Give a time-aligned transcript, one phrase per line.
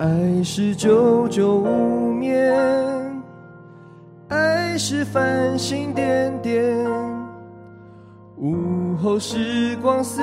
[0.00, 2.56] 爱是久久无眠，
[4.28, 6.74] 爱是繁星点点。
[8.38, 10.22] 午后时光似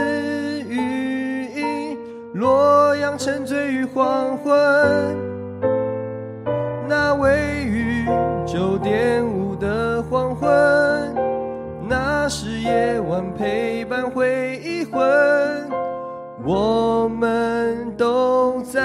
[0.68, 1.96] 雨影，
[2.34, 4.52] 洛阳沉醉于黄昏。
[6.88, 8.04] 那位于
[8.48, 10.50] 九点五的黄昏，
[11.88, 15.00] 那是夜晚陪伴回忆魂。
[16.44, 18.82] 我们都在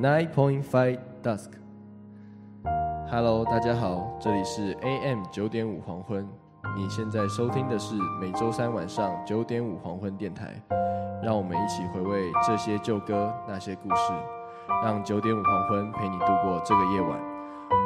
[0.00, 1.50] Nine point five dusk。
[3.10, 6.26] Hello，大家好，这里是 AM 九点五黄昏。
[6.74, 10.54] 你现在收听的是每周三晚上九点五黄昏电台。
[11.22, 14.14] 让我们一起回味这些旧歌，那些故事，
[14.82, 17.20] 让九点五黄昏陪你度过这个夜晚。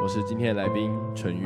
[0.00, 1.44] 我是今天的来宾纯玉。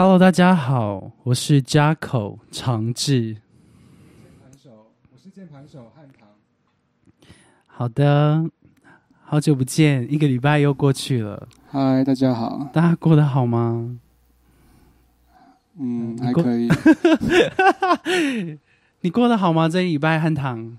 [0.00, 3.36] Hello，大家好，我是加口长治。
[4.40, 4.70] 盘手，
[5.12, 6.28] 我是键盘手汉唐。
[7.66, 8.48] 好的，
[9.24, 12.70] 好久不见，一个礼拜又过去了，嗨，大家好。
[12.72, 13.98] 大家过得好吗？
[15.80, 16.68] 嗯，还可以。
[19.02, 19.68] 你过得好吗？
[19.68, 20.78] 这一礼拜汉唐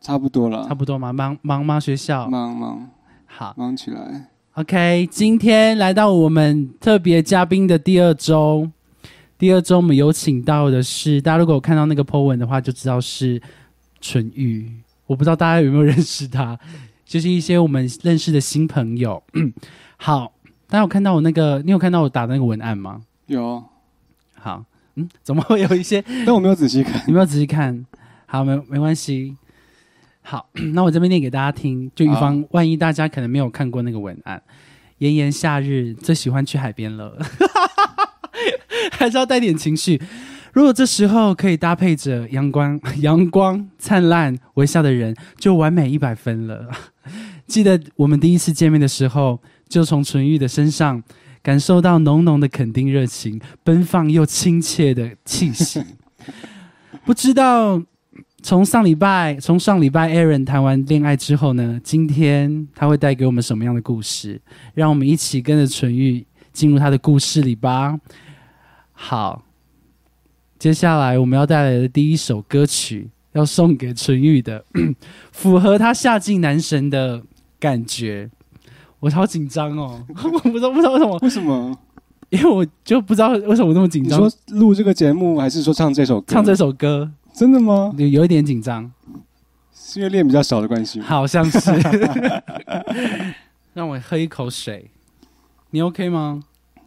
[0.00, 0.66] 差不多了。
[0.66, 1.12] 差不多吗？
[1.12, 1.78] 忙忙吗？
[1.78, 2.88] 学校忙忙
[3.26, 4.30] 好忙起来。
[4.58, 5.08] ，OK。
[5.10, 8.68] 今天来到我们特别嘉宾的第二周，
[9.38, 13.40] 第二周我们有请到的是，大家如果有看到那个 po 文的话，就知道是
[14.00, 14.68] 纯玉。
[15.06, 16.58] 我不知道大家有没有认识他，
[17.06, 19.22] 就是一些我们认识的新朋友。
[19.96, 20.32] 好，
[20.66, 23.00] 大家有看到我那个，你有看到我打的那个文案吗？
[23.26, 23.62] 有，
[24.34, 24.64] 好，
[24.96, 26.04] 嗯，怎么会有一些？
[26.26, 27.02] 但我没有仔细看。
[27.06, 27.86] 你没有仔细看？
[28.26, 29.36] 好，没没关系。
[30.28, 34.42] 好， 那我这边念给大家听，就预防万一大家可能没有看过那个文案。
[34.98, 37.18] 炎炎夏日，最喜欢去海边了，
[38.92, 39.98] 还是要带点情绪。
[40.52, 46.68] 如果这时候可以搭配着阳光、 阳光灿烂、微笑的人，就完美一百分了。
[47.48, 51.02] 记得我们第一次见面的时候，就从纯玉的身上
[51.42, 55.82] 感受到浓浓的肯定热情，奔放又亲切的气息。
[57.06, 57.82] 不知道
[58.42, 64.40] 从上礼拜，从上礼拜 Aaron 谈完恋爱之后呢，今天他会带给我们什么样的故事？
[64.74, 67.98] 让我们一起跟着纯玉进入他的故事里吧。
[68.92, 69.42] 好，
[70.58, 74.64] 接下来我们要带来的第一首歌曲，要送给纯玉的，
[75.32, 77.22] 符合他夏季男神的
[77.58, 78.30] 感觉。
[79.00, 81.78] 我好紧张哦， 我不知道不知道为什么，为什么？
[82.30, 84.20] 因为我就不知道为什么我那么紧张。
[84.20, 86.26] 你说录这个节目，还是说唱这首歌？
[86.28, 87.94] 唱这首歌，真的吗？
[87.96, 88.90] 有有一点紧张，
[89.72, 91.06] 是因为练比较少的关系吗？
[91.06, 91.70] 好像是。
[93.74, 94.90] 让我喝一口水，
[95.70, 96.42] 你 OK 吗？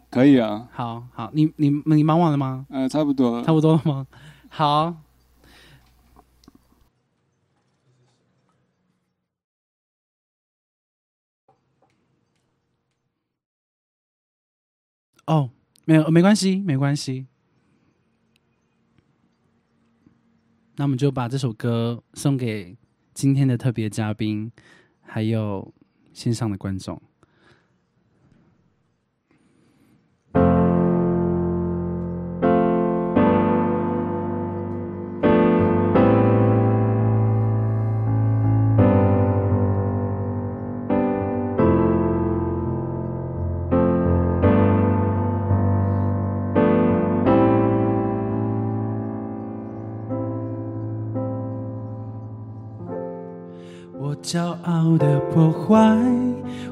[0.09, 0.67] 可以啊。
[0.73, 2.65] 好好，你你你忙完了吗？
[2.69, 3.45] 呃，差不多了。
[3.45, 4.05] 差不多了吗？
[4.49, 4.93] 好。
[15.27, 15.49] 哦，
[15.85, 17.27] 没有，没关系，没关系。
[20.81, 22.75] 那我们就把这首歌送给
[23.13, 24.51] 今天的特别嘉宾，
[24.99, 25.71] 还有
[26.11, 26.99] 线上的观众。
[54.63, 55.97] 傲的破坏，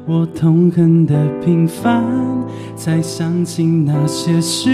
[0.05, 2.03] 我痛恨的平凡，
[2.75, 4.69] 才想起那些是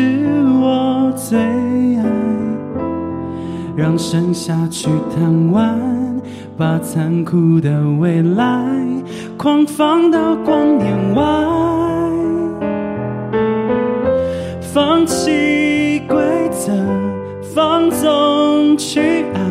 [0.62, 2.06] 我最爱。
[3.75, 5.78] 让剩下去贪玩，
[6.57, 8.66] 把残酷的未来
[9.38, 11.24] 狂放到光年外，
[14.62, 16.18] 放弃规
[16.51, 16.72] 则，
[17.54, 19.42] 放纵去爱，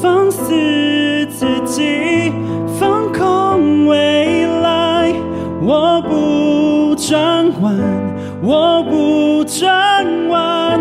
[0.00, 1.82] 放肆自己，
[8.48, 10.80] 我不转弯，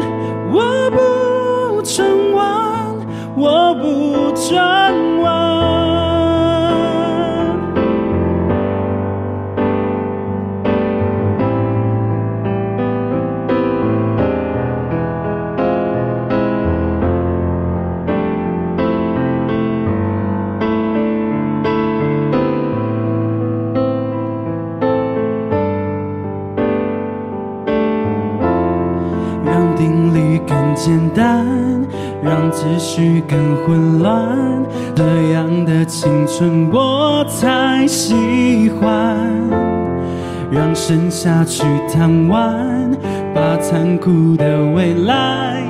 [0.53, 2.95] 我不转弯，
[3.35, 4.93] 我不转
[32.55, 34.65] 秩序更混乱，
[34.95, 35.03] 这
[35.33, 39.17] 样的青春我才喜欢。
[40.49, 42.89] 让盛夏去贪玩，
[43.33, 45.61] 把残酷的未来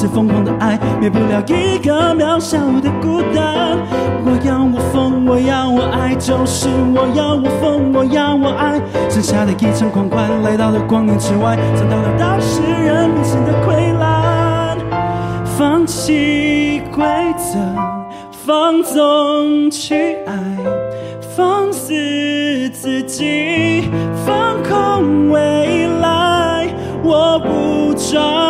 [0.00, 3.76] 3一万次疯狂的爱，灭不了一个渺小的孤单。
[4.24, 8.80] 我要我疯，我要我爱，就是我要我疯，我要我爱。
[9.10, 14.78] 剩下的一场狂欢，来到了光年之外，找到了当事人面前的溃烂。
[15.58, 17.04] 放弃规
[17.36, 17.58] 则，
[18.30, 20.32] 放纵去爱，
[21.36, 21.92] 放肆
[22.70, 23.90] 自己，
[24.24, 26.68] 放空未来。
[27.02, 28.49] 我不转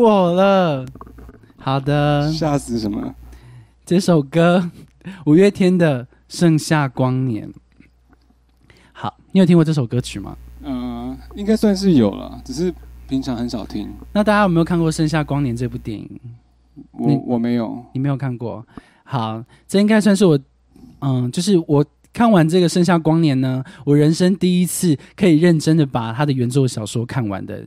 [0.00, 0.86] 我了！
[1.58, 3.14] 好的，吓死什么？
[3.84, 4.70] 这首歌
[5.26, 7.46] 五月天的《盛夏光年》。
[8.92, 10.34] 好，你有听过这首歌曲吗？
[10.62, 12.72] 嗯、应该算是有了，只是
[13.08, 13.90] 平常很少听。
[14.12, 16.20] 那大家有没有看过《盛夏光年》这部电影？
[16.92, 18.66] 我我没有，你没有看过？
[19.04, 20.38] 好，这应该算是我，
[21.00, 27.62] 嗯，就是我看完这个《盛夏光年》呢，我人生第一次可以认真的把他的原作小说看完的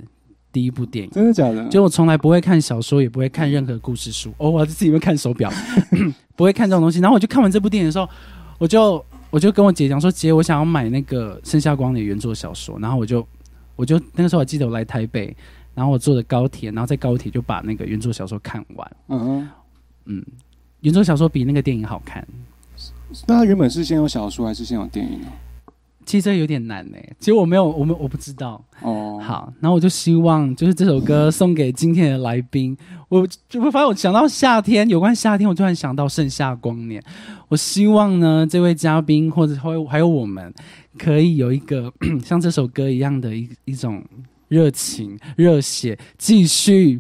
[0.54, 1.12] 第一部电影。
[1.12, 1.68] 真的假的？
[1.68, 5.52] 就我从来不会看小说，也不会看任何故事书，哦，我自己会看手表，
[6.38, 7.00] 不会看这种东西。
[7.00, 8.08] 然后我就看完这部电影的时候，
[8.60, 12.80] 我就我就跟我姐讲说，姐，我想要买那个《盛夏光年》原作小说。
[12.80, 13.28] 然后我就
[13.76, 15.36] 我就那个时候我记得我来台北，
[15.74, 18.92] 然后我坐的高铁，然后在高铁就把那个原作小说看完。
[19.10, 19.50] 嗯哼，
[20.06, 20.26] 嗯，
[20.82, 22.26] 原作小说比那个电影好看。
[23.28, 25.28] 那它原本是先有小说还是先有电影呢？
[26.06, 28.64] 其实这有点难呢、其实我没有，我们我不知道。
[28.82, 32.78] 哦，，好，然后我就希望就是这首歌送给今天的来宾。
[33.10, 37.02] 我就会发现我想到夏天，有关夏天，我突然想到盛夏光年。
[37.48, 40.54] 我希望呢，这位嘉宾或者还有还有我们，
[40.98, 41.94] 可以有一个
[42.26, 44.04] 像这首歌一样的一一种
[44.48, 47.00] 热情、热血，继续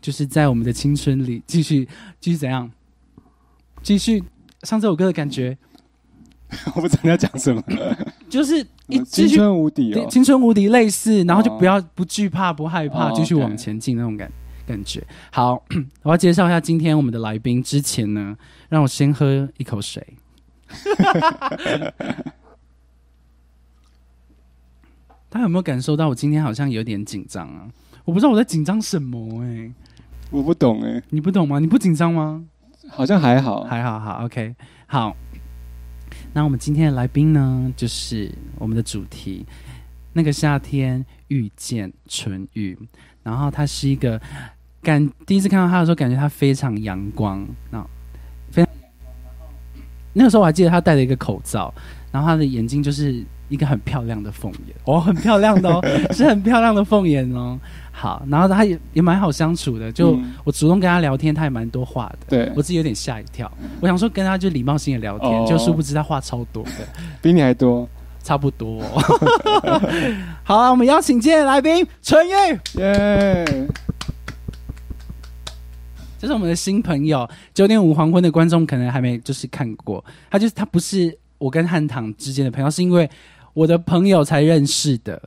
[0.00, 1.88] 就是在我们的青春里继续
[2.20, 2.70] 继续怎样，
[3.82, 4.22] 继续
[4.62, 5.56] 唱这首歌的感觉，
[6.74, 7.62] 我不知道你要讲什么。
[8.28, 14.30] 就是一青春无敌，哦，青春无敌类似，然后就哦不要不惧怕、不害怕，哦继续往前进那种感
[14.66, 15.04] 感觉。
[15.30, 15.62] 好，
[16.02, 17.62] 我要介绍一下今天我们的来宾。
[17.62, 18.36] 之前呢，
[18.68, 20.06] 让我先喝一口水。
[25.28, 27.68] 大家有没有感受到我今天好像有点紧张啊？
[28.04, 29.72] 我不知道我在紧张什么哎、
[30.30, 31.58] 我不懂哎，你不懂吗？
[31.58, 32.44] 你不紧张吗？
[32.88, 33.64] 好像还好。
[33.64, 34.54] 还好，好，OK，
[34.86, 35.16] 好。
[36.36, 39.46] 那我们今天的来宾呢，就是我们的主题，
[40.12, 42.76] 那个夏天遇见春雨。
[43.22, 44.20] 然后他是一个
[44.82, 47.80] 感第一次看到他的时候，感觉他非常阳光，那
[48.50, 49.14] 非常阳光。
[49.32, 49.54] 然后
[50.12, 51.72] 那个时候我还记得他戴了一个口罩，
[52.10, 55.80] 然后他的眼睛就是一个很漂亮的凤眼，哦，很漂亮的哦，
[56.12, 57.56] 是很漂亮的凤眼哦。
[57.96, 60.34] 好，然后他也也蛮好相处的，就嗯。
[60.42, 62.18] 我主动跟他聊天，他也蛮多话的。
[62.28, 62.52] 对。
[62.56, 65.46] 我，自己有点吓一跳，我想说跟他就礼貌性的聊天，哦。
[65.48, 66.70] 就殊不知他话超多的，
[67.22, 67.88] 比你还多，
[68.20, 68.82] 差不多、
[70.42, 73.44] 好啊，我们邀请今天的来宾陈玉，耶！
[76.18, 83.08] 这是我们的新朋友，九点五黄昏的观众可能还没就是看过，他就是他不是我跟汉唐之间的朋友，是因为
[83.52, 85.20] 我的朋友才认识的。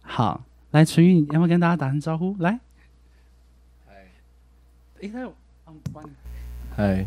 [0.00, 0.40] 好，
[0.74, 2.34] 来陈玉，你要不要跟大家打声招呼？
[2.40, 2.58] 来，
[3.88, 5.32] 哎，他有，
[5.68, 6.04] 嗯，关
[6.74, 7.06] 嗨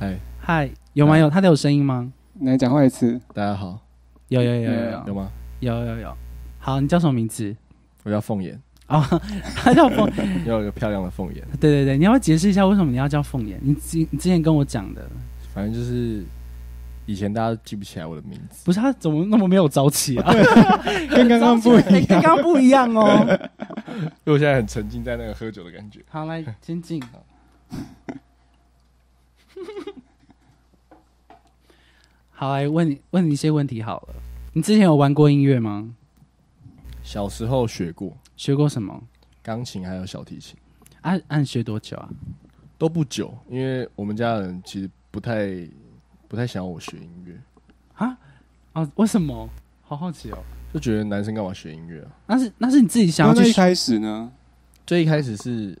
[0.00, 1.16] 嗨，嗨，有吗？
[1.16, 2.12] 有，他都有声音吗？
[2.40, 3.78] 来讲话一次，大家好，
[4.26, 5.30] 有有有有有有吗？
[5.60, 6.16] 有有有。
[6.58, 7.54] 好，你叫什么名字？
[8.02, 9.00] 我叫凤眼，哦，
[9.54, 10.10] 他叫凤。
[10.44, 13.56] 要有一个漂亮的凤眼，对对对，你要不要解释一下为什么你要叫凤眼？
[13.62, 15.08] 你之你之前跟我讲的，
[15.54, 16.24] 反正就是
[17.06, 20.32] 以前大家都记不起来我的名字，不是他怎么那么没有朝气啊？
[21.08, 22.06] 跟刚刚不一样。
[22.08, 23.24] 刚刚不一样哦。
[23.96, 26.00] 因为我现在很沉浸在那个喝酒的感觉。
[26.08, 27.02] 好，来先进。
[32.30, 34.14] 好，来问你问你一些问题好了。
[34.52, 35.94] 你之前有玩过音乐吗？
[37.02, 39.00] 小时候学过学过什么？
[39.42, 40.56] 钢琴还有小提琴，
[41.02, 42.08] 按、按学多久啊？
[42.76, 45.46] 都不久，因为我们家人其实不太
[46.28, 47.34] 不太想要我学音乐，
[47.94, 48.16] 啊
[48.72, 49.48] 啊，为什么？
[49.82, 50.38] 好好奇哦。
[50.74, 52.10] 就觉得男生干嘛学音乐啊？
[52.26, 54.30] 那是那是你自己想要去学那一开始呢？
[54.84, 55.78] 最一开始是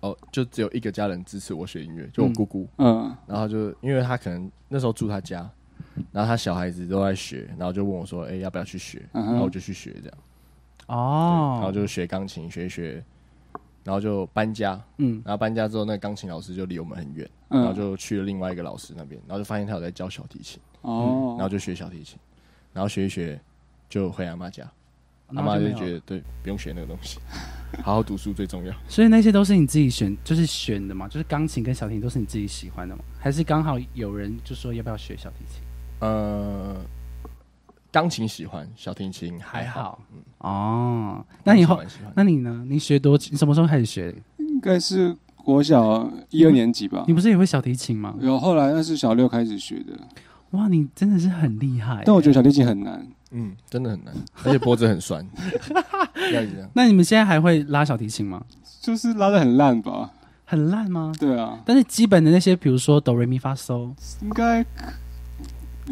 [0.00, 5.48] 哦，就只有一个家人支持我学音乐，就我嗯姑姑，嗯，然后就因为他可能那时候住他家，
[6.10, 10.18] 然后他小孩子都在学，然后就问我说：“哎、要不要去学？”然后我就去学这样，
[10.86, 13.04] 对哦，然后就学钢琴，学一学，
[13.90, 22.16] 然后就搬家，嗯然后搬家之后，那个钢琴老师就离我们很远，然后嗯，就去了另外一个老师那边，然后就发现他有在教小提琴，哦，然后就学小提琴，
[22.72, 23.40] 然后学一学
[23.88, 24.62] 就回阿妈家，
[25.34, 27.18] 阿妈就觉得对，不用学那个东西，
[27.82, 28.72] 好好读书最重要。
[28.86, 33.02] 所以那些都是你自己选，就是选的嘛，就是钢琴跟小提琴都是你自己喜欢的嘛？
[33.18, 35.60] 还是刚好有人就说要不要学小提琴？
[35.98, 36.76] 呃，
[37.92, 40.00] 钢琴喜欢，小提琴还好。
[40.12, 41.80] 嗯，哦，那你后
[42.14, 42.64] 那你呢？
[42.68, 43.18] 你学多？
[43.30, 44.14] 你什么时候开始学？
[44.38, 47.14] 应该是国小一二年级吧你。
[47.14, 48.14] 不是也会小提琴吗？
[48.20, 49.98] 有后来那是小六开始学的，
[50.50, 52.02] 哇，你真的是很厉害欸。
[52.04, 53.06] 但我觉得小提琴很难。
[53.32, 54.12] 嗯，真的很难，
[54.44, 55.24] 而且脖子很酸。
[56.74, 58.44] 那你们现在还会拉小提琴吗？
[58.80, 60.10] 就是拉的很烂吧？
[60.44, 61.12] 很烂吗？
[61.18, 63.88] 对啊，但是基本的那些，比如说哆瑞咪发嗦，
[64.20, 64.64] 应该，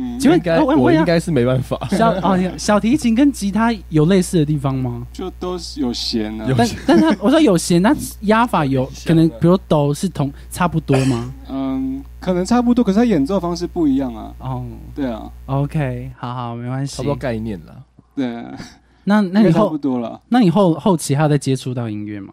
[0.01, 5.05] 嗯，请问该哦我我应该是没办法，小哦小提琴跟吉他有类似的地方吗？
[5.13, 6.55] 就都是有弦啊有。
[6.57, 11.35] 但但是它我说有弦，那压法有可能，啊比如哆是同差不多吗？
[11.49, 14.33] 嗯，可能差不多，可是它演奏方式不一样啊。
[14.39, 14.65] 哦
[14.95, 17.09] 对啊，，OK，好好，没关系差不。
[17.09, 17.83] 多概念了。
[18.15, 18.57] 对啊，
[19.03, 20.21] 那那你差不后多了。
[20.29, 22.33] 那你后后期还有再接触到音乐吗？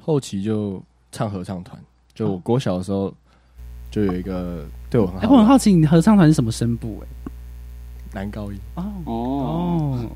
[0.00, 1.78] 后期就唱合唱团，
[2.14, 3.12] 就我国小的时候
[3.90, 4.64] 就有一个
[4.96, 7.02] 对我很哎，好我很好奇，你合唱团是什么声部？
[7.02, 7.06] 哎，
[8.14, 8.58] 男高音。
[8.76, 8.84] 哦。
[9.04, 10.10] 哦，哦，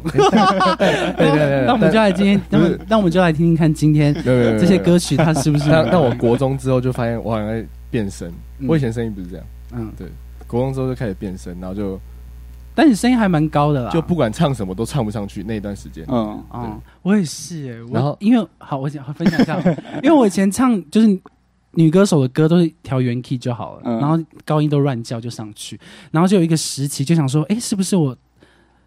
[0.78, 2.70] 对对对，那我们就来今天，那不是。
[2.76, 5.68] 么那我们就来听听看今天没有没有没有这些歌曲它是不是？
[5.68, 8.66] 那那我国中之后就发现我好像在变声，嗯。
[8.68, 10.06] 我以前声音不是这样，嗯，对
[10.46, 12.00] 国中之后就开始变声，然后就
[12.74, 16.04] 但你声音还蛮高的啦，就不管唱什么都唱不上去那一段时间。
[16.08, 19.60] 嗯，嗯，我也是哎，我然后因为好，我想分享一下，
[20.02, 21.06] 因为我以前唱就是
[21.72, 25.78] 女歌手的歌都是调原 key 就好了，嗯然后高音都乱叫就上去，
[26.10, 28.16] 然后就有一个时期就想说，哎，是不是我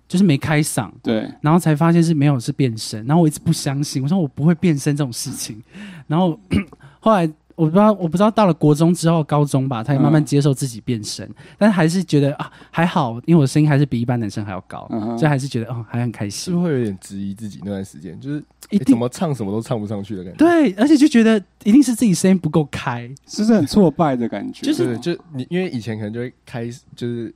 [0.08, 0.92] 就是没开嗓？
[1.02, 5.62] 对，然后才发现是没有是变声，然后我一直不相信，我说我不会变声这种事情，
[6.08, 6.38] 然后
[7.00, 7.30] 后来
[7.63, 11.27] 我不知道我不知道到了国中之后高中吧，才慢慢嗯接受自己变声，
[11.58, 16.51] 但还是觉得啊还好，因为我声音还是比一般男生还要高，嗯所以还是觉得哦还很开心。
[16.53, 18.79] 是不，是会有点质疑自己那段时间，就是一定。
[18.79, 20.38] 诶怎么唱什么都唱不上去的感觉？
[20.38, 24.65] 对，而且就觉得一定是自己声音不够开，是不是很挫败的感觉？
[24.65, 27.34] 就是，就你因为以前可能就会开，就是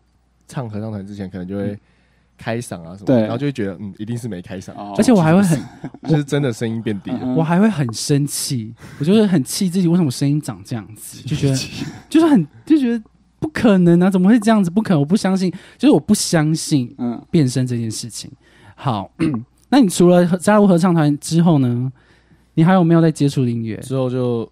[0.48, 1.78] 唱合唱团之前可能就会
[2.38, 5.60] 开嗓啊什么，对然后就会觉得嗯一定是没开嗓，哦而且我还会很
[6.08, 7.20] 就是真的声音变低了。
[7.24, 11.56] 嗯我还会很生气，我就是很气自己为什么声音长这样子，就觉得
[12.10, 13.04] 就是很就觉得
[13.40, 14.70] 不可能啊，怎么会这样子？
[14.70, 18.32] 不可能，我不相信，就是我不相信嗯，变声这件事情。
[18.76, 19.12] 好，
[19.70, 21.92] 那你除了合加入合唱团之后呢？
[22.54, 23.78] 你还有没有在接触音乐？
[23.82, 24.50] 之后就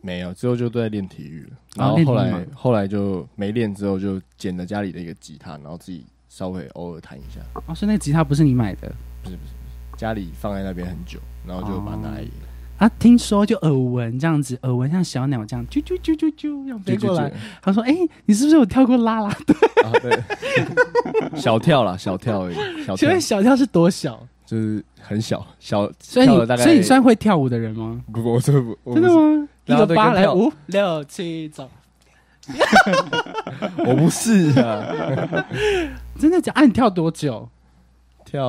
[0.00, 1.50] 没有，之后就都在练体育了。
[1.84, 6.04] 啊然后后来、练体育吗后来就没练，之后就捡了家里的一个吉他，然后自己
[6.36, 7.40] 稍微偶尔弹一下。
[7.66, 9.52] 哦，所以那个吉他不是你买的不是不是，
[9.90, 12.90] 不是家里放在那边很久，然后就把它拿来？
[12.98, 17.32] 听说就耳闻这样子，耳闻像小鸟这样啾啾啾啾啾这样飞过来。
[17.62, 19.56] 他说：“哎、你是不是有跳过啦啦队？
[19.82, 20.22] 啊，对，
[21.40, 24.20] 小跳啦，小跳而已，小跳请问小跳是多小？
[24.44, 27.98] 就是很小小，所以你所以你算会跳舞的人吗？
[28.12, 29.48] 不过我这不我真的吗？
[29.64, 31.68] 一个八来五六七走，
[33.86, 34.84] 我不是啊，
[36.18, 36.52] 真的假？
[36.52, 37.48] 啊，你跳多久？
[38.24, 38.48] 跳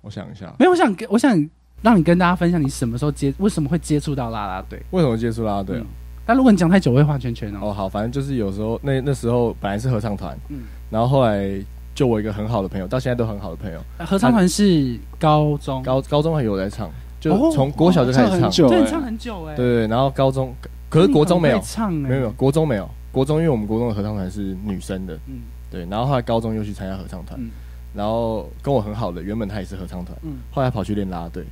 [0.00, 1.48] 我想一下，没有，我想跟我想
[1.82, 4.80] 让你跟大家分享你什么时候接，为什么会接触到啦啦队。
[4.90, 5.82] 为什么接触啦啦队啊？
[5.82, 5.86] 嗯
[6.26, 7.58] 但如果你讲太久，我会画圈圈哦。
[7.64, 11.50] 哦，好，反正就是有时候那那时候本来是合唱团，嗯然后后来
[11.94, 19.54] 就我一个很好的朋友，到现在都很好的朋友，合唱团是高中，高高中还有在唱，就哦从国小就开始唱，唱很唱很久哎。
[19.54, 20.54] 对对，然后高中
[20.88, 21.60] 可是国中没有
[21.90, 25.40] 没有没有，国中没有，国中因为我们国中的合唱团是女生的，嗯
[25.74, 27.50] 对，然后后来高中又去参加合唱团，嗯。
[27.92, 30.36] 然后跟我很好的，原本他也是合唱团，嗯。
[30.52, 31.44] 后来跑去练啦啦队，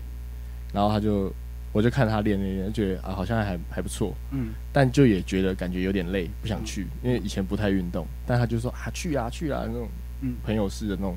[0.73, 1.33] 然后他就
[1.73, 9.89] 我就看他练练练，觉得啊好像还还不错，嗯，但就也觉得感觉有点累，不想去，因为以前不太运动，但他就说啊去啊去啊那种
[10.21, 10.35] 嗯。
[10.45, 11.17] 朋友式的那种，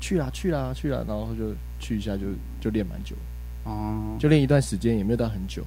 [0.00, 2.26] 去啊去啊去啊，然后就去一下就
[2.60, 3.16] 就练蛮久，
[3.64, 5.62] 哦，就练一段时间，也没有到很久，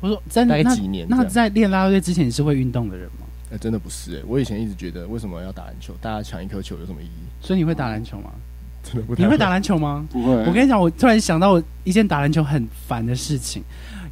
[0.00, 0.76] 我说在大概那。
[1.08, 3.26] 那在练啦啦队之前，你是会运动的人吗？
[3.52, 5.94] 哎、真的不是哎、我以前一直觉得为什么要打篮球？
[6.00, 7.26] 大家抢一颗球有什么意义？
[7.40, 8.30] 所以你会打篮球吗？
[8.82, 10.06] 真的不太你会打篮球吗？
[10.10, 10.32] 不会。
[10.44, 13.62] 我跟你讲，我突然想到我一件打篮球很烦的事情，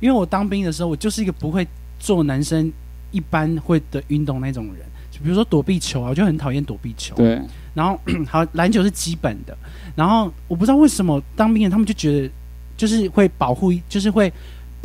[0.00, 1.66] 因为我当兵的时候，我就是一个不会
[1.98, 2.72] 做男生
[3.12, 7.14] 一般会的运动那种人，就比如说躲避球啊，我就很讨厌躲避球。
[7.14, 7.40] 对，
[7.72, 7.98] 然后
[8.28, 9.56] 好，篮球是基本的，
[9.94, 12.30] 然后我不知道为什么当兵人他们就觉得
[12.76, 14.32] 就是会保护，就是会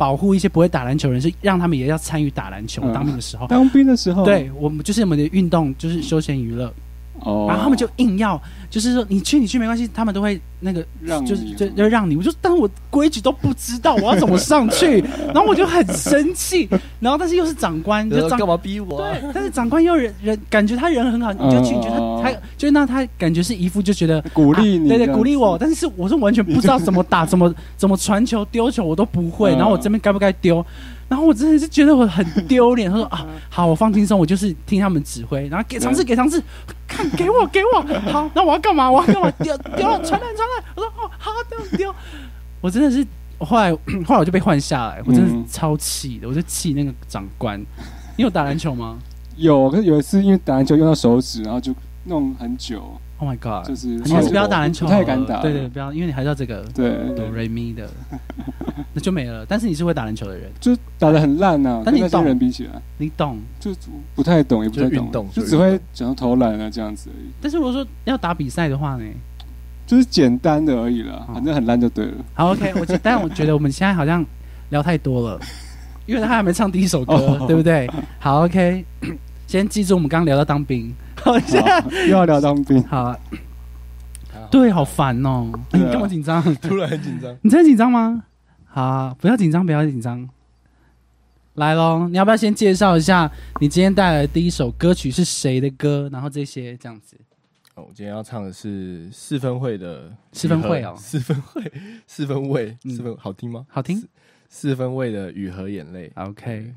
[0.00, 2.80] 保护一些不会打篮球的人，是让他们也要参与打篮球。
[2.86, 2.92] 嗯。
[2.94, 6.72] 当兵的时候，当兵的时候，对我们就是我们的运动就是休闲娱乐，
[7.18, 8.40] 哦，然后他们就硬要，
[8.70, 15.02] 就是说你去你去没关系，他们都会那个让就是就要让你，我就当我规矩都不知道，我要怎么上去，
[15.32, 16.68] 然后我就很生气，
[17.00, 19.12] 然后但是又是长官，就长干嘛逼我、啊？
[19.12, 29.58] 对，但是长官又人人感觉他人很好，你就去，觉得嗯他他就让他感觉是一副就觉得鼓励你啊对对，鼓励我，但是我是完全不知道怎么打，怎么怎么传球、丢球我都不会，嗯。
[29.58, 30.64] 然后我这边该不该丢，
[31.08, 32.90] 然后我真的是觉得我很丢脸。
[32.90, 36.42] 他说啊，好，我放轻松，我就是听他们指挥，然后给尝试给尝试，
[36.86, 37.80] 看给我给我，
[38.12, 38.90] 好，那我要干嘛？
[38.90, 39.30] 我要干嘛？
[39.42, 41.94] 丢丢了，传来传来，我说哦，好，丢丢，
[42.60, 43.06] 我真的是。
[43.42, 43.72] 后来，
[44.04, 47.58] 后来我就被换下来，我真的超气的，我就气那个长官。
[48.18, 48.98] 你有打篮球吗
[49.36, 52.82] 有，可是有一次因为打篮球用到手指，然后就弄很久
[53.16, 53.66] ，？Oh my god！
[53.66, 55.40] 就是你还是不要打篮球不，太敢打。
[55.40, 57.88] 对对，不要，因为你还是要这个对哆瑞咪的，
[58.92, 59.46] 那就没了。
[59.48, 63.38] 但是你是会打篮球的人，就打的很烂呐、跟那些但你懂人比起来，你懂。
[63.58, 63.70] 就
[64.14, 69.04] 不太懂，也不太懂就只会就运动想要投篮啊这样子而已，但是如果说要打比赛的话呢？
[69.90, 72.12] 就是简单的而已啦，哦反正很烂就对了。
[72.32, 74.24] 好，OK，我觉但我觉得我们现在好像
[74.68, 75.40] 聊太多了，
[76.06, 77.90] 因为他还没唱第一首歌，哦对不对？
[78.20, 78.84] 好，OK，
[79.48, 80.94] 先记住我们刚刚聊到当兵。
[81.20, 83.18] 好，现在又要聊当兵，好，啊
[84.48, 85.50] 对，好烦哦。
[85.72, 86.40] 你干嘛紧张？
[86.62, 87.36] 突然很紧张。
[87.42, 88.22] 你真的紧张吗？
[88.66, 90.28] 好啊，不要紧张，不要紧张。
[91.54, 93.28] 来喽，你要不要先介绍一下
[93.60, 96.08] 你今天带来的第一首歌曲是谁的歌？
[96.12, 97.16] 然后这些这样子。
[97.76, 101.72] 哦，我今天要唱的是四分会的四分会哦四分会，
[102.06, 103.64] 四分位，嗯四分好听吗？
[103.68, 104.08] 好听四
[104.48, 106.10] 四分位的雨和眼泪。
[106.16, 106.74] OK，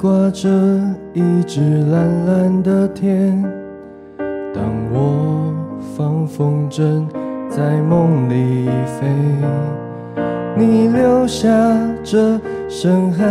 [0.00, 0.48] 挂着
[1.12, 3.40] 一只蓝蓝的天，
[4.52, 5.54] 当我
[5.96, 7.06] 放风筝
[7.48, 9.06] 在梦里飞，
[10.56, 11.48] 你留下
[12.02, 13.24] 这深海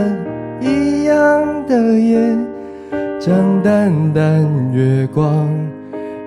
[0.61, 2.19] 一样的夜，
[3.19, 5.49] 将淡淡月光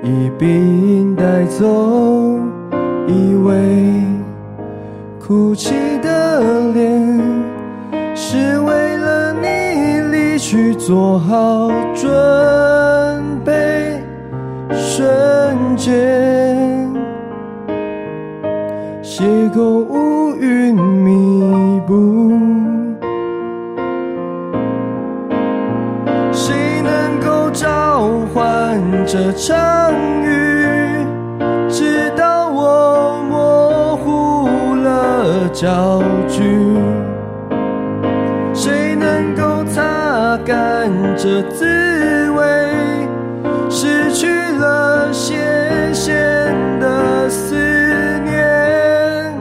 [0.02, 2.38] 一并带走，
[3.06, 4.02] 以为
[5.18, 7.14] 哭泣的脸。
[8.16, 8.83] 是为
[10.46, 12.12] 去做好准
[13.46, 13.98] 备，
[14.68, 16.86] 瞬间
[19.02, 22.30] 邂逅乌云密布，
[26.30, 31.06] 谁能够召唤这场雨，
[31.70, 36.83] 直到我模糊了焦距？
[40.46, 42.44] 甘蔗滋味
[43.70, 46.14] 失去了咸咸
[46.78, 47.54] 的思
[48.24, 49.34] 念，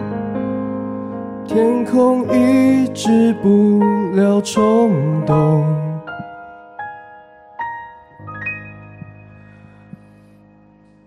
[1.46, 3.82] 天空抑制不
[4.16, 5.66] 了冲动。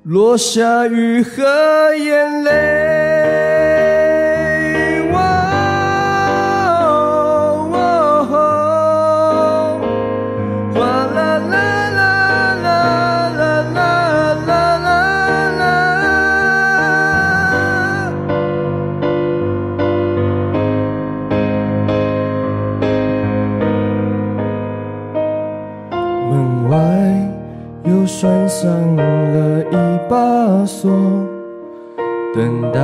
[0.02, 1.42] 落下雨和
[1.96, 3.35] 眼泪。
[30.66, 30.90] 锁，
[32.34, 32.80] 等待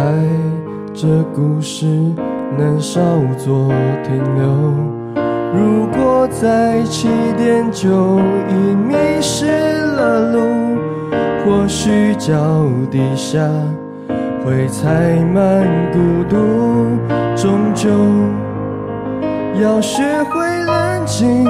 [0.95, 1.85] 这故事
[2.57, 3.01] 能稍
[3.37, 3.69] 作
[4.05, 5.23] 停留。
[5.55, 10.41] 如果在起点就已迷失了路，
[11.45, 12.35] 或许脚
[12.91, 13.41] 底下
[14.45, 15.99] 会踩满孤
[16.31, 16.37] 独，
[17.37, 17.91] 终究
[19.61, 21.45] 要学会冷静。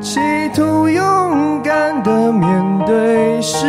[0.00, 0.18] 企
[0.54, 2.48] 图勇敢的面
[2.86, 3.66] 对失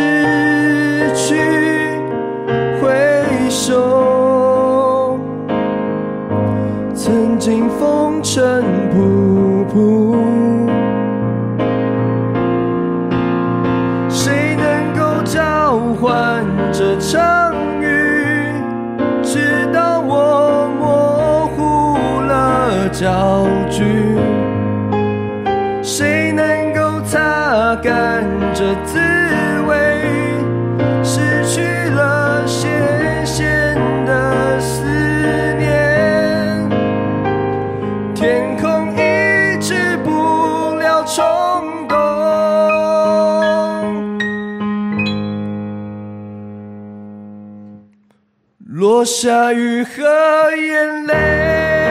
[8.34, 8.73] 身
[49.04, 50.02] 下雨和
[50.56, 51.83] 眼泪。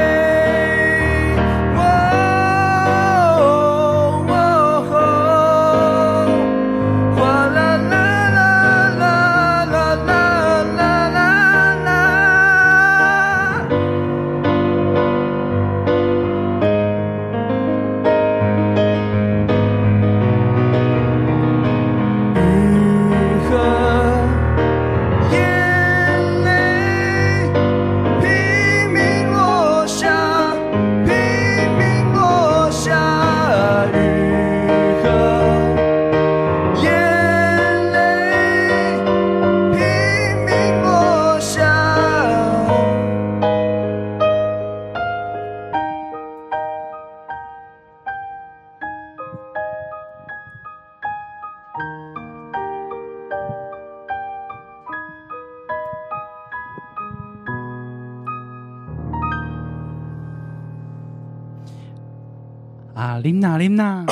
[63.03, 64.05] 啊，琳娜，琳娜，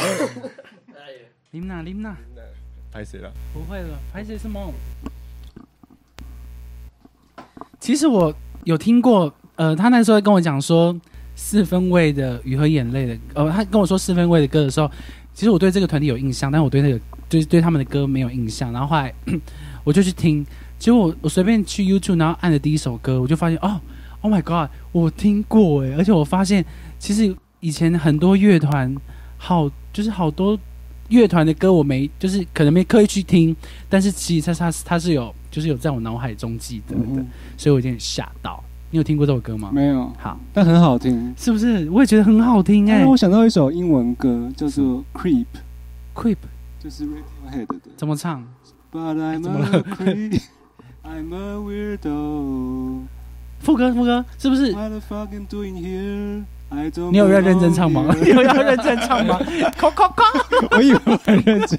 [1.52, 2.14] 琳娜，琳娜，
[2.92, 3.32] 拍谁了？
[3.54, 4.74] 不会了，拍谁是梦？
[7.80, 10.94] 其实我有听过，呃，他那时候跟我讲说
[11.36, 14.92] 四分位的《雨和眼泪》的，呃，他跟我说四分位的歌的时候，
[15.34, 17.00] 其实我对这个团体有印象，但我对那个
[17.30, 18.74] 就是对他们的歌没有印象。
[18.74, 19.14] 然后后来
[19.86, 20.46] 我就去听，
[20.78, 23.80] 结果我我随便去 YouTube，然后按的第一首歌，我就发现哦
[24.20, 26.66] ，Oh my God，我听过哎，而且我发现
[27.00, 28.94] 其实以前很多乐团
[29.38, 30.60] 好就是好多
[31.10, 33.56] 乐团的歌我没就是可能没刻意去听，
[33.90, 38.64] 但是其实它它它是有就是有在我脑海中记得的，嗯所以我有点吓到。
[38.94, 39.72] 你有听过这首歌吗？
[39.74, 41.34] 没有，好，但很好听。
[41.38, 41.90] 是不是？
[41.90, 45.46] 我也觉得很好听哎、让我想到一首英文歌，叫做《Creep》
[46.14, 46.36] ，Creep
[46.78, 47.80] 就是 Radiohead 的。
[47.96, 48.46] 怎么唱
[48.92, 50.42] ？But I'm a creep,
[51.06, 53.04] I'm a weirdo.
[53.60, 56.44] 副歌副歌是不是？What the fuck I'm doing here?
[57.12, 58.14] 你有要认真唱吗？
[58.22, 59.40] 你有 要认真唱吗？
[59.78, 60.24] 扣扣扣。
[60.72, 61.78] 我以为我很认真。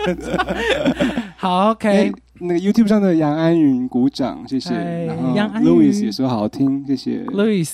[1.36, 4.74] 好哎，OK，，那个 YouTube 上的杨安云鼓掌，谢谢。
[4.74, 7.24] 哎然后杨安云 Louis 也说好听，谢谢。
[7.24, 7.70] Louis，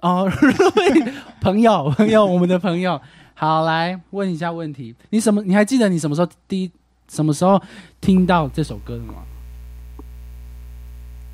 [0.00, 3.00] 哦， Louis，朋友，朋友，我们的朋友，
[3.34, 5.42] 好，来问一下问题，你什么？
[5.42, 6.70] 你还记得你什么时候第一
[7.08, 7.60] 什么时候
[8.00, 9.14] 听到这首歌的吗？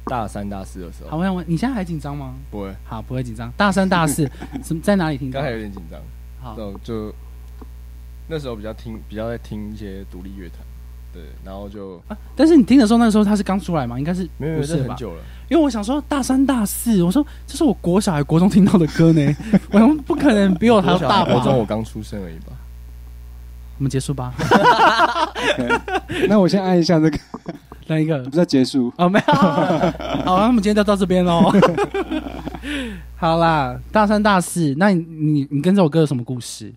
[0.07, 2.35] 大三、大四的时候好，我想问，你现在还紧张吗？
[2.51, 3.51] 不会，好，不会紧张。
[3.57, 4.31] 大三、大四，
[4.63, 5.47] 什么在哪里听到刚？
[5.47, 6.01] 才有点紧张，
[6.41, 7.13] 好就
[8.29, 10.61] 那时候比较听，比较在听一些独立乐团，
[11.13, 13.99] 对，然后就啊但是你听的时候，那个时候他是刚出来嘛？
[13.99, 14.97] 应该是没有，不是这很？
[14.97, 19.35] 久了，因为我想说大三、大四，我说这是我国小还国中听到的歌呢，
[19.73, 21.33] 我想不可能比我还要大吧？
[21.33, 22.53] 国中我刚出生而已吧，
[23.79, 24.33] 我们结束吧
[26.29, 27.19] 那我先按一下这个，
[27.87, 28.93] 来一个不是要结束。
[28.97, 29.35] 哦，没有。
[29.35, 31.51] 好，那我们今天就到这边喽。
[33.17, 36.73] 好啦，大三、大四，那你你你跟这首歌有什么故事？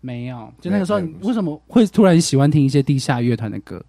[0.00, 3.84] 没有，就那个时候，为什么会突然喜欢听一些地下乐团的歌？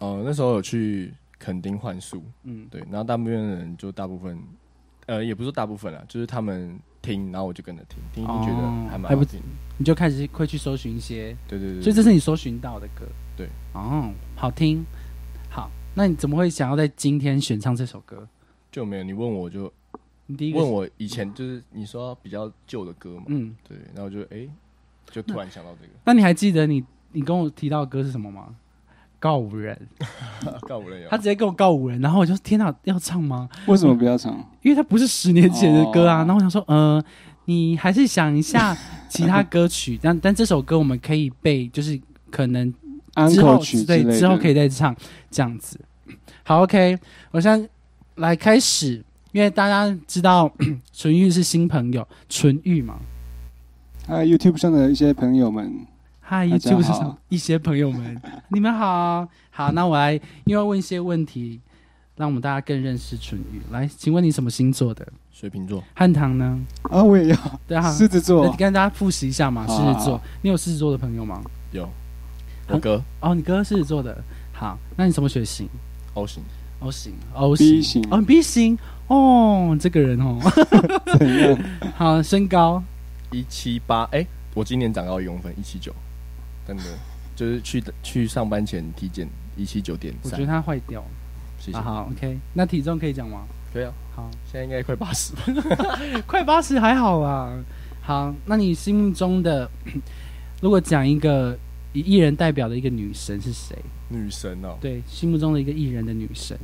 [0.00, 4.38] 呃，那时候有去垦丁换宿，嗯，对，然后大部分人就大部分，
[5.06, 9.46] 呃，也不是大部分啦，就是他们听，然后我就跟着听，听觉得哦还蛮还不好听的，
[9.78, 13.06] 你就开始会去搜寻一些，对对对，所以这是你搜寻到的歌。
[13.34, 14.84] 对，哦，好听。
[15.96, 18.28] 好，那你怎么会想要在今天选唱这首歌？
[18.70, 19.72] 就没有你问我就
[20.26, 24.46] 你第一个问我以前就是你说比较旧的歌嘛，嗯，对，然后就哎、
[25.10, 28.54] 就突然想到这个那你还记得你你跟我提到的歌是什么吗？
[29.18, 29.88] 告五人，
[30.68, 33.48] 告五人有他直接跟我告五人，然后我就天哪，要唱吗？
[33.66, 34.32] 为什么不要唱？
[34.60, 36.16] 因为他不是十年前的歌啊。
[36.22, 37.02] 哦然后我想说，呃，
[37.46, 38.76] 你还是想一下
[39.08, 41.98] 其他歌曲，但但这首歌我们可以背，就是
[42.30, 42.85] 可能安
[43.30, 44.94] 之后之对，之后可以再唱
[45.30, 45.80] 这样子。
[46.42, 46.98] 好，OK，
[47.30, 47.68] 我现在
[48.16, 49.02] 来开始，
[49.32, 50.50] 因为大家知道
[50.92, 52.98] 纯玉是新朋友，纯玉嘛。
[54.06, 55.86] 还有 YouTube 上的一些朋友们，
[56.20, 61.60] 嗨，YouTube 上一些朋友们，你们好，好，那我来，因为问一些问题，
[62.14, 63.60] 让我们大家更认识纯玉。
[63.72, 65.06] 来，请问你什么星座的？
[65.32, 66.58] 水瓶座，汉唐呢？
[66.84, 70.20] 啊，我也要对啊，狮子座对，跟大家复习一下嘛，狮子座。
[70.42, 71.42] 你有狮子座的朋友吗？
[71.72, 71.86] 有
[72.68, 74.16] 我哥哦，你哥狮子座的。
[74.52, 75.68] 好，那你什么血型
[76.14, 76.42] O 型
[76.80, 77.82] ，？O 型，O B 型。
[77.82, 78.78] 型哦，B 型。
[79.08, 80.38] 哦，这个人哦。
[81.18, 81.58] 怎样？
[81.96, 82.82] 好，身高
[83.32, 85.94] 一七八，哎，我今年长高一公分，一七九，
[86.66, 86.82] 真的
[87.36, 91.04] 就是去去上班前体检一七九点三我觉得，他坏掉。
[91.58, 92.38] 谢谢啊，，好，OK。
[92.54, 93.44] 那体重可以讲吗？
[93.72, 97.52] 可以啊，好，现在应该快八十了， 快八十还好啊。
[98.00, 99.68] 好，那你心目中的，
[100.62, 101.58] 如果讲一个以
[102.00, 103.76] 艺人代表的一个女神是谁？
[104.08, 106.56] 女神哦，对，心目中的一个艺人的女神。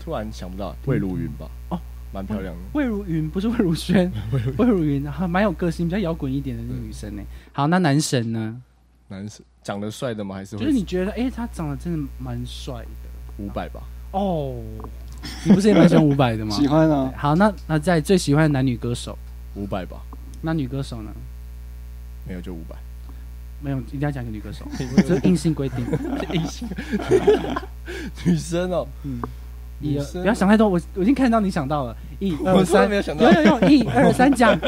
[0.00, 1.80] 突然想不到魏如云吧，哦，
[2.12, 4.12] 蛮漂亮的，魏如云不是魏如萱，
[4.58, 7.22] 魏如云还蛮有个性，比较摇滚一点的那个女生呢。
[7.52, 8.60] 好，那男神呢？
[9.08, 10.34] 男神长得帅的吗？
[10.34, 13.82] 还是就是你觉得，哎、他长得真的蛮帅的五百吧？
[14.12, 14.56] 哦。
[15.46, 16.50] 你不是也蛮喜欢五百的吗？
[16.56, 19.18] 喜欢啊，好，那那在最喜欢的男女歌手，
[19.54, 20.02] 五百吧，
[20.42, 21.10] 那女歌手呢？
[22.26, 22.76] 没有就五百，
[23.60, 24.64] 没有，一定要讲一个女歌手，
[25.06, 25.84] 这是硬性规定。
[26.32, 26.68] 硬性。
[28.24, 29.20] 女生哦，嗯，
[29.80, 33.30] 一二，女生不要想太多，我我已经看到你想到了，一二三，没有想到。
[33.30, 34.58] 有有有，一二三 讲，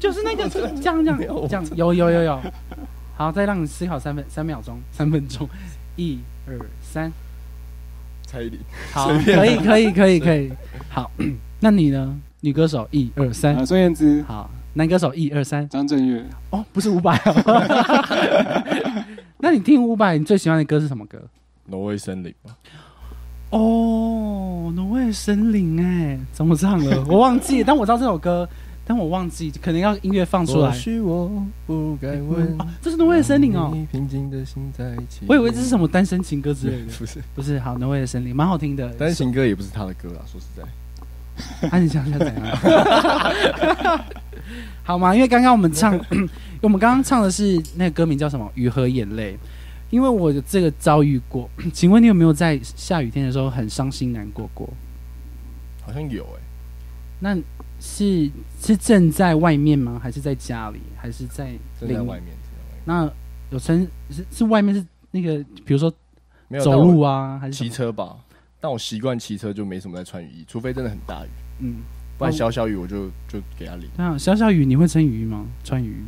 [0.00, 2.42] 就是那个这样这样这样，有有有有，
[3.16, 5.48] 好，再让你思考三分三秒钟，三分钟，
[5.96, 7.12] 一二三，
[8.26, 8.58] 蔡依林，
[8.92, 10.52] 好，可以可以可以可以，
[10.88, 11.10] 好，
[11.60, 12.18] 那你呢？
[12.40, 13.56] 女歌手一二三。
[13.56, 19.04] 啊，，孙燕姿、好，男歌手一二三，张震岳，哦，不是伍佰哦，
[19.38, 21.20] 那你听伍佰，你最喜欢的歌是什么歌？
[21.66, 22.56] 挪威森林吧，
[23.50, 27.02] 哦，挪威森林哎，怎么唱的？
[27.10, 28.48] 我忘记，但我知道这首歌，
[28.86, 30.76] 但我忘记，可能要音乐放出来或。
[30.76, 31.28] 许我
[31.66, 35.22] 不该问哦，这是挪威的森林哦，平静的心在一起。
[35.28, 37.58] 我以为这是什么单身情歌之类的， 不是，不是。
[37.58, 40.62] 好，挪威的森林蛮好听的，单身情歌也不是他的歌啊，说实在，
[41.70, 44.04] 啊，你想想怎样？
[44.82, 45.14] 好吗？
[45.14, 45.98] 因为刚刚我们唱，
[46.62, 49.34] 我们刚刚唱的是那个歌名叫什么《雨和眼泪》。
[49.90, 54.68] 因为我的这个遭遇过， 请问你有没有在下雨天的时候很伤心难过过？
[55.82, 56.40] 好像有哎，
[57.20, 57.34] 那
[57.80, 59.98] 是是正在外面吗？
[60.02, 60.80] 还是在家里？
[60.94, 62.34] 还是在邻正在外面，外面
[62.84, 63.10] 那
[63.50, 65.90] 有曾是是外面是那个，比如说
[66.62, 67.70] 走路，啊，还是骑？
[67.70, 68.14] 车吧。
[68.60, 71.28] 但我习惯骑车就没什么在穿雨衣，除非真的很大雨，
[71.60, 71.76] 嗯，
[72.18, 73.88] 不然小小雨我就就给他淋。
[73.96, 75.46] 那小小雨你会撑雨衣吗？
[75.64, 76.02] 穿雨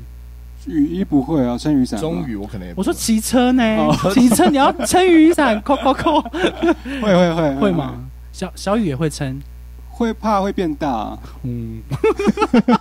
[0.67, 0.71] 衣？
[0.71, 1.99] 雨衣不会啊，撑雨伞。
[2.01, 6.21] 中雨我可能也不我说会骑车呢哦，骑车你要撑雨伞，扣扣扣，
[7.01, 7.73] 会会会会？
[7.73, 8.05] 吗？
[8.33, 9.41] 小小雨也会撑，
[9.89, 11.19] 会怕会变大啊。
[11.45, 11.81] 嗯，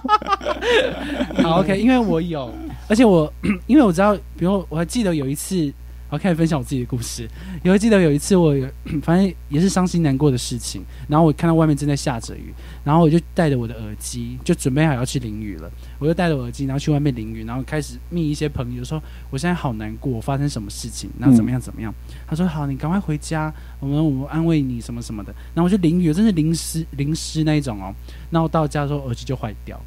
[1.43, 2.51] 好，OK，因为我有，
[2.88, 3.32] 而且我
[3.67, 5.71] 因为我知道，比如我还记得有一次，
[6.10, 7.28] 我开始分享我自己的故事。
[7.63, 8.67] 也会记得有一次我有，
[9.02, 15.69] 反正也是伤心难过的事情，然后我看到外面正在下着雨，然后我就带着我的耳机，就准备好要去淋雨了。
[16.00, 21.93] 我就带着耳机，然后去外面淋雨，然后开始密一些朋友说，我现在好难过，发生什么事情，然后怎么样怎么样。
[22.28, 25.34] 他说好，你赶快回家，我们我们安慰你什么什么的。
[25.54, 27.93] 然后我就淋雨，真是淋湿淋湿那一种哦。
[28.30, 29.80] 然后到家的时候耳机就坏掉，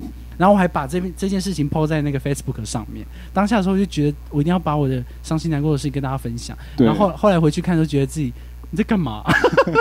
[0.42, 3.06] 然后我还把这边这件事情 PO 在那个 Facebook 上面。
[3.32, 6.58] 当下的时候就觉得我一定要把我的伤心难过的事情跟大家分享。
[6.76, 8.32] 然后后后来回去看，都觉得自己
[8.72, 9.22] 你在干嘛？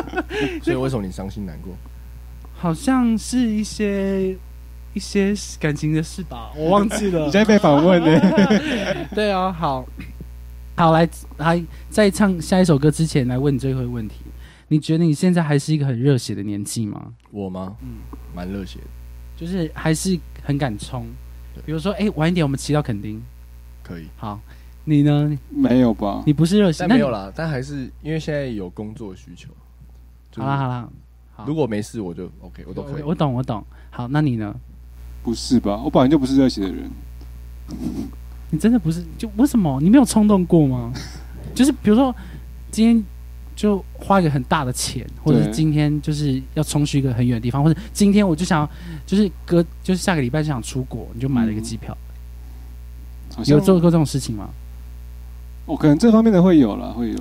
[0.61, 1.73] 所以为什么你伤心难过？
[2.53, 4.37] 好像是一些
[4.93, 7.31] 一些感情的事吧，我忘记了 你。
[7.31, 8.21] 现在被访问呢？
[9.15, 9.83] 对啊，好，
[10.75, 14.17] 好来来，在唱下一首歌之前，来问你最后一个问题：
[14.67, 17.07] 你觉得你现在还是一个很热血的年纪吗？
[17.31, 17.75] 我吗？
[17.81, 17.95] 嗯，
[18.35, 18.85] 蛮热血的，
[19.35, 21.05] 就是还是很敢冲。
[21.65, 23.21] 比如说，哎、晚一点我们骑到垦丁，
[23.83, 24.07] 可以。
[24.17, 24.39] 好，
[24.85, 25.37] 你呢？
[25.49, 26.23] 没有吧？
[26.25, 27.09] 你不是热心，但没有。
[27.09, 29.49] 啦，但还是因为现在有工作需求。
[30.31, 30.89] 就是好啦好啦，
[31.33, 33.09] 好如果没事我就 OK，我都可以我。
[33.09, 33.63] 我懂我懂。
[33.89, 34.55] 好，那你呢？
[35.23, 35.79] 不是吧？
[35.83, 36.89] 我本来就不是热血的人。
[38.49, 39.03] 你真的不是？
[39.17, 40.91] 就为什么你没有冲动过吗？
[41.53, 42.15] 就是比如说
[42.71, 43.05] 今天
[43.55, 48.69] 就花一个很大的钱，或者是今天就是要冲去一个很远的地方，或者今天我就想要
[49.05, 51.95] 就是隔就是下个礼拜就想出国，你就买了一个机票。
[53.45, 54.49] 有做过这种事情吗？
[55.65, 57.19] 我、可能这方面的会有了，会有，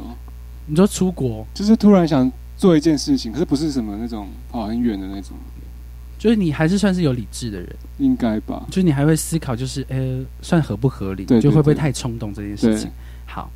[0.66, 5.36] 你说出国，就是突然想做一件事情，可是不是什么那种跑很远的那种，
[6.18, 8.66] 就是你还是算是有理智的人，应该吧？
[8.68, 12.90] 就是你还会思考，就是呃，算合不合理，就会不会太冲动这件事情。，
[13.26, 13.48] 好，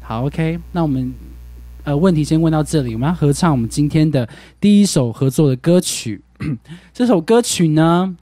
[0.00, 1.12] 好，OK，那我们
[1.86, 4.28] 呃问题先问到这里，我们要合唱我们今天的
[4.60, 6.20] 第一首合作的歌曲。
[6.92, 8.16] 这首歌曲呢，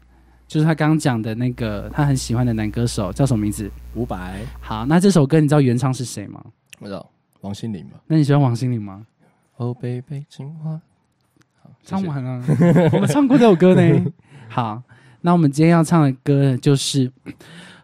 [0.47, 3.71] 就是他刚刚讲的那个他很喜欢的男歌手叫什么名字？
[3.95, 6.45] 伍佰，好，那这首歌你知道原唱是谁吗？
[6.79, 7.99] 我知道王心凌吧。
[8.07, 9.07] 那你喜欢王心凌吗？
[9.57, 10.79] 哦，贝贝情话。
[11.83, 12.45] 唱完了，
[12.93, 14.05] 我们唱过这首歌呢。
[14.49, 14.83] 好，
[15.23, 17.11] 那我们今天要唱的歌，就是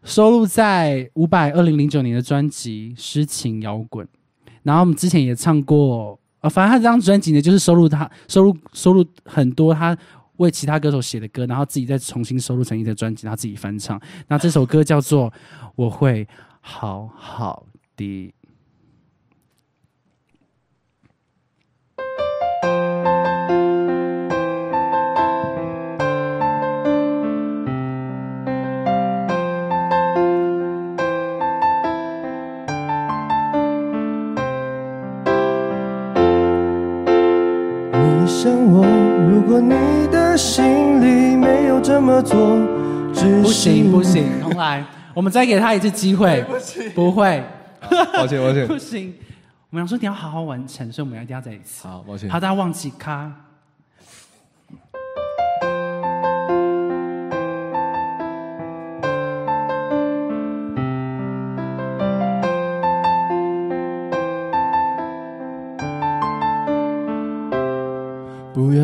[0.04, 4.06] 收录在伍佰二零零九年的专辑《诗情摇滚》，
[4.62, 9.96] 然后我们之前也唱过，呃，反正他这张专辑呢，就是收录他收录收录很多他
[10.36, 14.00] 为其他歌手写的歌，然后自己再重新收录成一个专辑，然后自己翻唱。
[14.28, 15.30] 那这首歌叫做
[15.76, 16.26] 《我会
[16.60, 18.04] 好好的》。
[38.42, 38.82] 想我，
[39.28, 42.38] 如果你的心里没有这么做，
[43.12, 46.42] 只不行不行，重来，我们再给他一次机会。
[46.96, 47.44] 不会，
[48.14, 48.78] 抱歉抱 歉不。
[48.78, 49.12] 行。
[49.68, 51.86] 我们想说你要好好完成，所以我们一定要再一次。
[51.86, 52.30] 好，抱歉。
[52.30, 53.30] 好，大家忘记咔。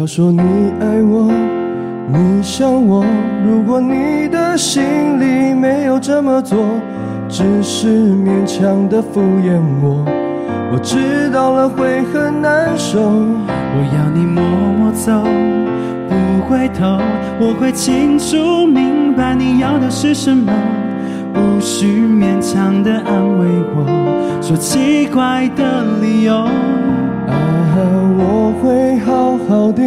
[0.07, 0.41] 要说你
[0.81, 1.33] 爱我，
[2.07, 3.05] 你想我，
[3.45, 4.85] 如果你的心
[5.19, 6.57] 里没有这么做，
[7.29, 10.07] 只是勉强的敷衍我，
[10.73, 13.01] 我知道了会很难受。
[13.01, 14.45] 我要你默
[14.79, 15.25] 默走，
[16.09, 16.15] 不
[16.49, 16.87] 回头，
[17.41, 20.53] 我会清楚明白你要的是什么，
[21.35, 26.47] 不需勉强的安慰我，说奇怪的理由。
[27.79, 29.83] 我会好好的，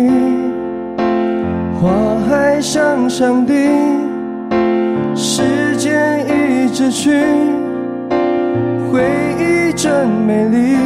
[1.80, 3.54] 花还香香的，
[5.16, 7.10] 时间一直去，
[8.92, 9.02] 回
[9.40, 10.78] 忆真美丽。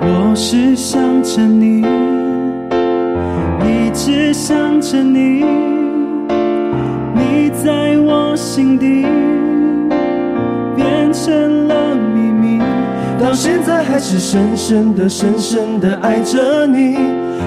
[0.00, 1.84] 我是想着你，
[3.66, 5.44] 一直想着你，
[7.14, 9.06] 你在我心底
[10.76, 11.61] 变成。
[13.22, 16.96] 到现在还是深深的、深深的爱着你，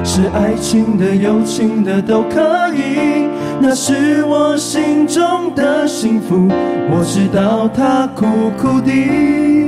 [0.05, 2.39] 是爱情的、友情的都可
[2.73, 3.27] 以，
[3.59, 6.47] 那是我心中的幸福，
[6.89, 8.25] 我知道它苦
[8.57, 9.64] 苦的。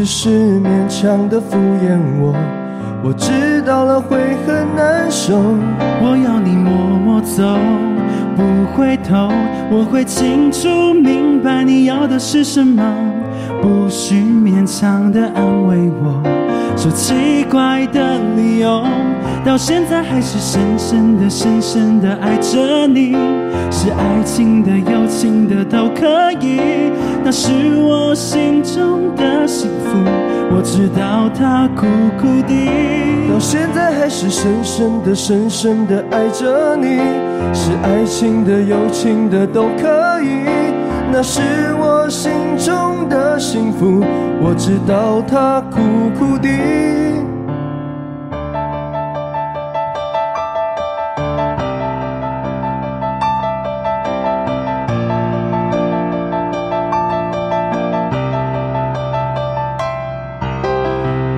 [0.00, 0.30] 只是
[0.60, 2.34] 勉强的敷衍我，
[3.04, 5.36] 我知道了会很难受。
[6.00, 7.58] 我要你默默走，
[8.34, 8.42] 不
[8.74, 9.28] 回头，
[9.70, 12.82] 我会清楚明白你要的是什么，
[13.60, 16.22] 不需勉强的安慰我，
[16.80, 18.82] 说奇怪的理由，
[19.44, 23.12] 到现在还是深深的、深深的爱着你，
[23.70, 26.58] 是爱情的、友情的都可以，
[27.22, 29.98] 那是我心中的幸福，
[30.56, 31.86] 我知道它苦
[32.18, 33.30] 苦的。
[33.30, 36.96] 到现在还是深深的、深深的爱着你，
[37.52, 40.46] 是爱情的、友情的都可以，
[41.12, 41.42] 那是
[41.78, 44.02] 我心中的幸福，
[44.42, 45.78] 我知道它苦
[46.18, 46.48] 苦的。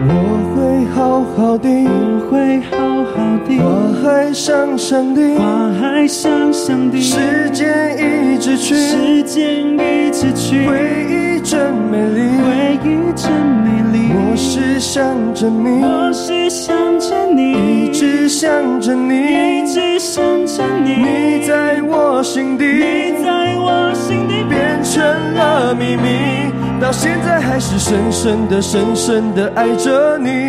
[0.09, 0.11] 我
[0.57, 2.79] 会好好的，我会好
[3.12, 3.14] 好
[3.47, 3.59] 的。
[3.59, 6.99] 花还香香的，花还香香的。
[6.99, 10.01] 时间一直去，时间一。
[10.23, 10.79] 直去，回
[11.11, 12.20] 忆真美丽。
[12.39, 13.33] 回忆真
[13.64, 14.12] 美丽。
[14.14, 15.03] 我是想
[15.35, 25.03] 着你，我是想着你，一直想着你一，直想着你，你在我心底你在我心底变成
[25.35, 30.47] 了秘密，到现在还是深深的、深深的爱着你，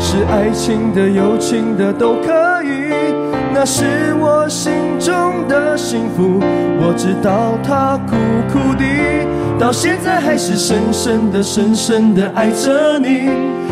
[0.00, 2.49] 是爱情的、友情的都可以，
[3.60, 6.40] 那是我心中的幸福。
[6.80, 8.16] 我知道它苦
[8.50, 8.84] 苦的，
[9.58, 13.28] 到现在还是深深的、深深的爱着你，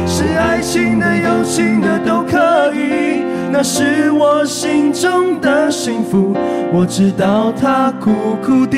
[0.06, 6.34] 是爱情的、友情的都可以，那是我心中的幸福。
[6.70, 8.10] 我知道它苦
[8.44, 8.76] 苦的。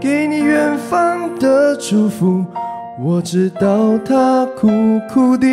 [0.00, 2.46] 给你远方的祝福，
[2.98, 4.70] 我知道它苦
[5.12, 5.46] 苦的。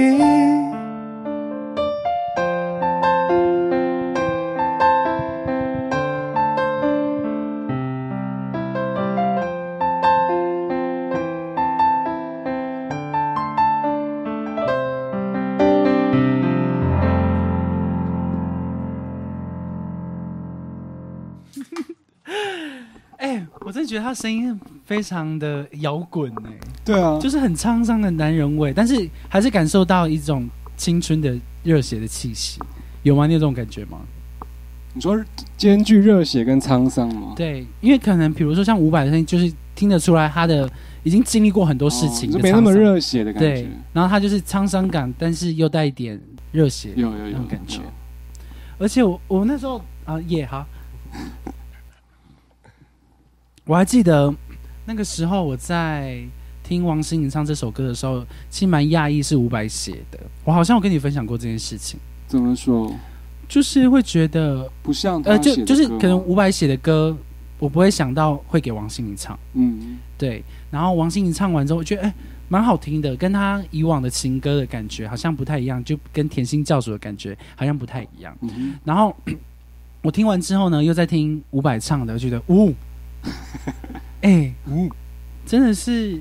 [24.16, 26.52] 声音非常的摇滚哎，
[26.86, 30.48] 对啊，就是很沧桑的男人味，但是还是感受到一种
[30.78, 32.60] 青春的热血的气息，
[33.04, 33.28] 有吗？
[33.28, 34.00] 你有这种感觉吗？
[34.94, 35.22] 你说
[35.58, 37.34] 兼具热血跟沧桑吗？
[37.36, 40.70] 对，因为可能比如说像伍佰的声音，就是听得出来他的
[41.04, 42.72] 已经经历过很多事情，哦就没那么。
[42.72, 46.18] 热血的感觉对觉。，然后他就是沧桑感，但是又带一点
[46.54, 47.82] 热血，有有有感觉
[48.78, 50.66] 而且我我那时候啊也好，
[53.66, 54.34] 我还记得
[54.86, 56.24] 那个时候我在
[56.64, 60.20] 听王心凌唱这首歌的时候，其实蛮讶异是伍佰写的。
[60.44, 62.94] 我好像有跟你分享过这件事情，怎么说？
[63.48, 67.16] 就是会觉得不像他呃，就就是可能伍佰写的歌，
[67.60, 69.38] 我不会想到会给王心凌唱。
[69.54, 72.14] 嗯，对，然后王心凌唱完之后，我觉得哎，
[72.50, 78.36] 蛮好听的，跟他以往的情歌的感觉好像不太一样，就跟甜心教主的感觉好像不太一样。
[78.42, 79.16] 嗯然后
[80.02, 82.74] 我听完之后呢，又在听伍佰唱的，我觉得呜，
[84.22, 84.90] 哎嗯，
[85.46, 86.20] 真的是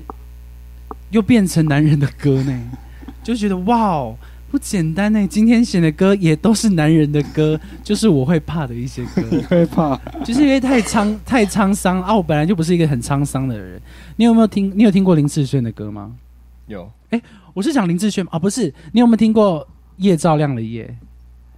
[1.09, 2.71] 又变成男人的歌呢，
[3.23, 4.15] 就觉得哇哦。
[4.51, 9.21] 不简单呢，今天写的歌也都是男人的歌，就是我会怕的一些歌。
[9.29, 9.99] 你会怕？
[10.23, 12.15] 就是因为太沧太沧桑啊！
[12.15, 13.81] 我本来就不是一个很沧桑的人。
[14.15, 14.71] 你有没有听？
[14.73, 16.15] 你有听过林志炫的歌吗？
[16.67, 17.21] 有哎
[17.53, 18.73] 我是讲林志炫啊，不是。
[18.93, 19.61] 你有没有听过
[19.97, 20.87] 《夜照亮了夜》？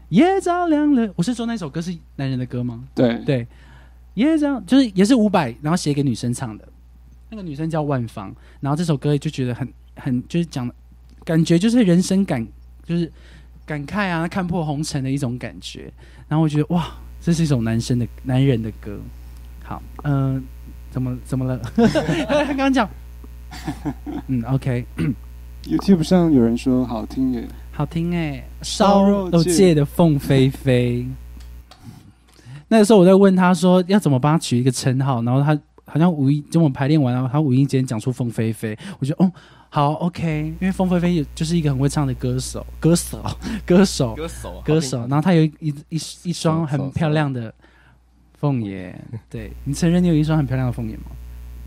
[0.09, 2.83] 夜照亮了，我是说那首歌是男人的歌吗？
[2.95, 3.47] 对对，
[4.25, 6.67] 夜照就是也是五百，然后写给女生唱的。
[7.29, 10.69] 那个女生叫万芳，然后这首歌就觉得很很就是讲，
[11.23, 12.45] 感觉就是人生感，
[12.85, 13.11] 就是
[13.65, 15.91] 感慨啊，看破红尘的一种感觉。
[16.27, 18.97] 然后我觉得哇，这是一首男生的男人的歌。
[19.63, 20.41] 好，嗯、
[20.89, 21.59] 怎么怎么了？
[21.75, 22.89] 他 刚刚讲，
[24.27, 31.05] 嗯，OK，YouTube 上有人说好听耶，好听哎，烧烧肉肉界界的凤飞飞。
[32.67, 39.31] 那个时候我在问他说要怎么帮他取一个称号，然后他好像无意，就我排练完，然后他无意间讲出凤飞飞，我觉得哦
[39.69, 43.21] 好 OK，因为凤飞飞也就是一个很会唱的歌手，歌手，
[43.65, 47.53] 歌手，歌手啊歌手，然后他有一一一一双很漂亮的
[48.39, 48.99] 凤眼，
[49.29, 51.05] 对你承认你有一双很漂亮的凤眼吗？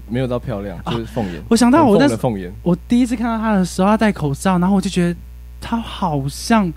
[0.08, 1.40] 没有到漂亮，就是凤眼。
[1.48, 5.16] 我想到我很那凤的凤眼，我第一次看到他的时候，他戴口罩，然后我就觉得
[5.60, 6.72] 他好像，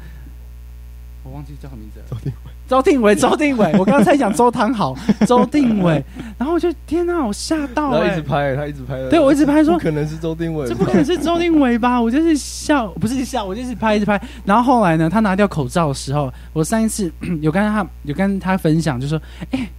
[1.23, 2.05] 我忘记叫什么名字了。
[2.11, 4.97] 周定伟，周定伟， 周定伟，我刚刚才讲周汤豪，
[5.27, 6.03] 周定伟，
[6.39, 9.09] 然后我就天哪，我吓到然后哎、一直拍，他一直拍。
[9.11, 12.01] 对我一直拍说不可能是周定伟，这不可能是周定伟吧？
[12.01, 14.19] 我就是笑，不是笑，我就是拍，一直拍。
[14.43, 19.21] 然后后来呢，他拿掉口罩的时候，我上一次 有跟他有跟他分享，就说
[19.51, 19.69] ：“哎、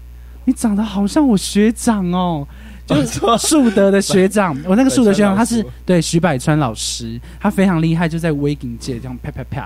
[0.44, 2.46] 你长得好像我学长哦。
[2.86, 9.62] ”就是树德的学长，我那个树德学长，他是对徐百川老师，他非常厉害，就在 waking 界这样啪啪啪。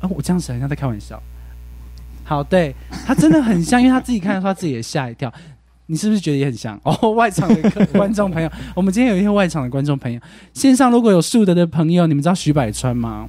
[0.00, 1.22] 啊，我这样子好像在开玩笑。
[2.30, 2.72] 好，对
[3.04, 5.32] 他真的很像，因为他自己看的时候，他自己也吓一跳。
[5.86, 6.80] 你是不是觉得也很像？
[6.86, 10.20] 哦，外场的观众朋友，我们今天有一些外场的观众朋友，
[10.54, 13.28] 线上如果有树德的朋友，你们知道徐百川吗？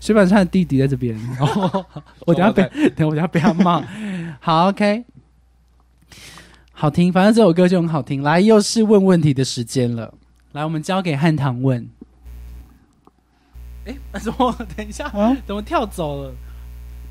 [0.00, 1.84] 徐百川的弟弟在这边，哦、
[2.24, 2.62] 我等下被
[2.96, 3.84] 等我等下被他骂。
[4.40, 5.04] 好，OK，
[6.72, 8.22] 好听，反正这首歌就很好听。
[8.22, 10.14] 来，又是问问题的时间了，
[10.52, 11.86] 来，我们交给汉唐问。
[13.84, 14.56] 哎，怎么？
[14.74, 16.32] 等一下，啊怎么跳走了？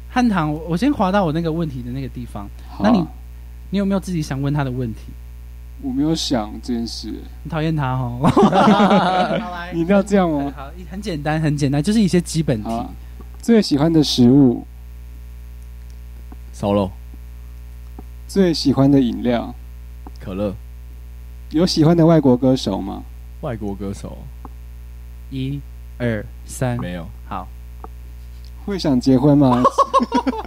[0.10, 2.50] 汉唐，我我先滑到我那个问题的那个地方。
[2.82, 3.06] 那你
[3.70, 5.02] 你有没有自己想问他的问题？
[5.82, 8.20] 我没有想这件事，你讨厌他哦。
[8.30, 8.50] 好
[9.56, 10.52] 来你一定要这样哦？
[10.58, 12.70] 好，很简单，很简单，就是一些基本题
[13.42, 14.66] 最喜欢的食物，
[16.52, 16.92] 烧肉、
[18.28, 19.56] 最喜欢的饮料，
[20.20, 20.54] 可乐、
[21.52, 23.04] 有喜欢的外国歌手吗？
[23.40, 24.18] 外国歌手
[25.30, 25.62] 一、
[25.98, 27.48] 二、三，没有，好。
[28.70, 29.64] 会想结婚吗？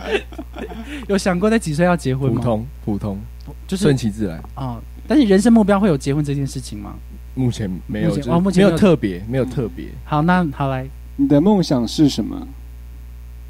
[1.08, 2.36] 有想过在几岁要结婚吗？
[2.38, 3.18] 普通普通，
[3.66, 4.40] 就是顺其自然。
[4.54, 6.94] 哦，但是人生目标会有结婚这件事情吗？
[7.34, 9.88] 目前没有，目前就是没哦目前没有有特别，没有特别。
[10.04, 12.46] 好，那好来，你的梦想是什么？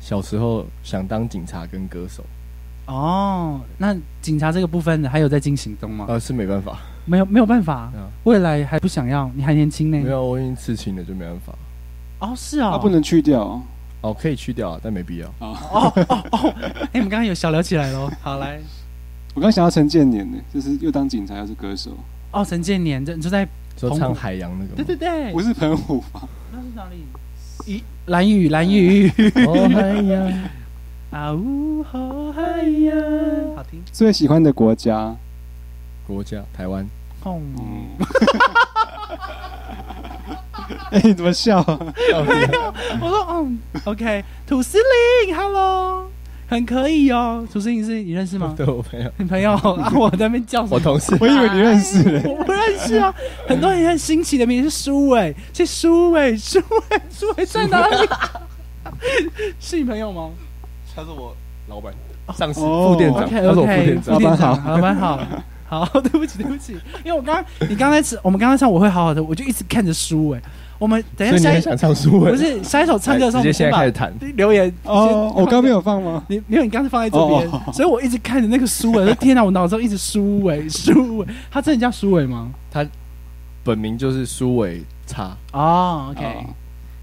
[0.00, 2.24] 小时候想当警察跟歌手，
[2.86, 6.06] 哦，那警察这个部分还有在进行中吗？
[6.08, 7.92] 呃，是没办法，没有，没有办法，啊
[8.24, 9.98] 未来还不想要，你还年轻呢。
[9.98, 11.52] 没有，我已经刺青了，就没办法。
[12.20, 13.60] 哦，是哦，他不能去掉。
[14.03, 15.28] 哦，可以去掉啊，但没必要。
[15.38, 15.57] 哦。
[15.72, 15.92] 哦
[16.30, 16.55] 哦，
[16.92, 18.11] 哎，我们刚刚有小聊起来喽。
[18.20, 18.61] 好来，
[19.34, 21.96] 我刚想到陈建年呢，就是又当警察又是歌手，
[22.32, 26.28] 哦，陈建年，这你就在，说唱海洋那个对，对对，不是澎湖吧？
[26.53, 27.07] 那是哪里？
[27.64, 29.09] 咦，蓝雨，蓝雨，
[29.46, 30.32] 哦海洋，
[31.11, 32.96] 啊呜好海洋，
[33.55, 33.80] 好听。
[33.92, 35.14] 最喜欢的国家，
[36.07, 36.84] 国家台湾，
[37.22, 37.86] 砰，嗯，
[40.90, 41.78] 哎、你怎么笑、啊？
[43.00, 44.78] 我说嗯，OK，土司
[45.26, 46.10] 令，Hello，
[46.46, 47.46] 很可以哦。
[47.52, 48.54] 土司令是你认识吗？
[48.56, 50.76] 对我朋友，你朋友啊， 我在那边叫什么？
[50.76, 52.22] 我同事， 我以为你认识嘞。
[52.26, 53.14] 我不认识啊，
[53.48, 56.64] 很多人很新奇的名字是苏伟，是苏伟，苏伟，
[57.10, 58.08] 苏伟在哪里？
[59.58, 60.30] 是你朋友吗
[60.94, 61.34] 他是我
[61.68, 61.92] 老板，
[62.36, 65.20] 上司哦副店长他是我副店长老板，好老板好。
[65.72, 70.38] 好，对不起，对不起，因为我刚你刚才吃，我们刚才唱我会好好的，我就一直看着苏伟。
[70.83, 72.33] 我们等一下下一想唱苏文？
[72.33, 74.12] 不是下一首唱歌的时候，直接现在开始我弹。
[74.37, 76.24] 留言哦，我刚没有放吗？
[76.26, 82.51] 你没有，你刚才放在这边，哦所以我一直看着那个苏伟， 就天哪，我脑中一直苏伟，苏伟，他真的叫苏伟吗？
[82.68, 82.85] 他
[83.62, 86.45] 本名就是苏伟差，哦，OK，哦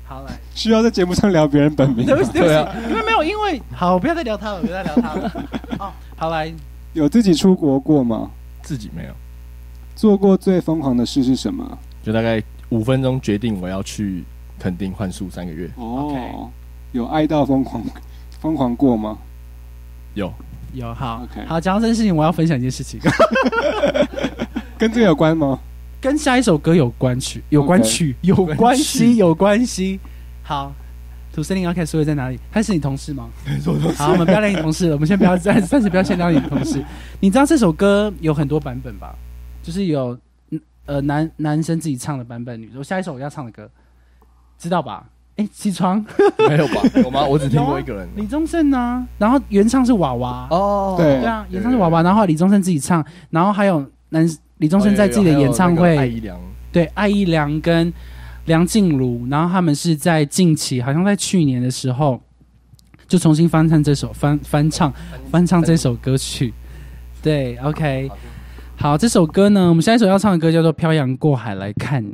[0.05, 5.31] 好来，需要在节目上聊别人本名对不起，对不起，因为没有，因为好，不要再聊他了，不要再聊他了。
[5.79, 6.53] 哦，好来，
[6.91, 8.29] 有自己出国过吗？
[8.61, 9.13] 自己没有，
[9.95, 11.77] 做过最疯狂的事是什么？
[12.03, 14.23] 就大概五分钟决定我要去
[14.59, 16.31] 垦丁换宿三个月，哦 OK
[16.91, 17.83] 有爱到疯狂
[18.39, 19.17] 疯狂过吗？
[20.15, 20.31] 有
[20.73, 22.99] 有好 OK 好讲到这件事情，我要分享一件事情，
[24.77, 25.59] 跟这个有关吗？
[26.01, 29.99] 跟下一首歌有关曲，有关曲，有关系，有关系。
[30.43, 30.73] 好，
[31.33, 32.39] 土司令 OK，苏伟在哪里？
[32.51, 33.27] 他是你同事吗？
[33.97, 36.83] 好，我们不要聊你同事了，我们先不要暂暂时不要先聊你同事。
[37.19, 39.13] 你知道这首歌有很多版本吧？
[39.61, 40.19] 就是有嗯
[40.89, 43.69] 呃男男生自己唱的版本，女我下一首我要唱的歌，
[44.57, 45.05] 知道吧？
[45.35, 46.03] 哎，起床，
[46.49, 46.81] 没有吧？
[46.95, 47.23] 有吗？
[47.23, 48.09] 我只听过一个人。
[48.15, 49.07] 李宗盛呢？
[49.19, 54.27] 然后原唱是娃娃，哦对对啊，原唱是娃娃，然后李宗盛自己唱，然后还有男
[54.57, 56.39] 李宗盛在自己的演唱会，艾怡良，
[56.71, 57.93] 对，艾怡良跟
[58.45, 62.19] 梁静茹，然后他们是在近期，好像在去年的时候，
[63.07, 64.91] 就重新翻唱这首翻翻唱
[65.29, 66.51] 翻唱这首歌曲。
[67.21, 68.09] 对，OK，
[68.81, 72.09] 好，这首歌呢，我们下一首要唱的歌叫做《漂洋过海来看你》。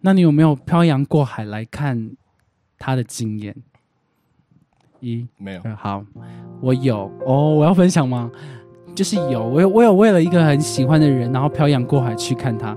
[0.00, 2.10] 那你有没有漂洋过海来看
[2.76, 3.54] 他的经验？
[4.98, 6.04] 一，没有，呃好，
[6.60, 8.28] 我有哦，我要分享吗？
[8.96, 12.76] 就是有，我有我有为了一个很喜欢的人，然后漂洋过海去看他。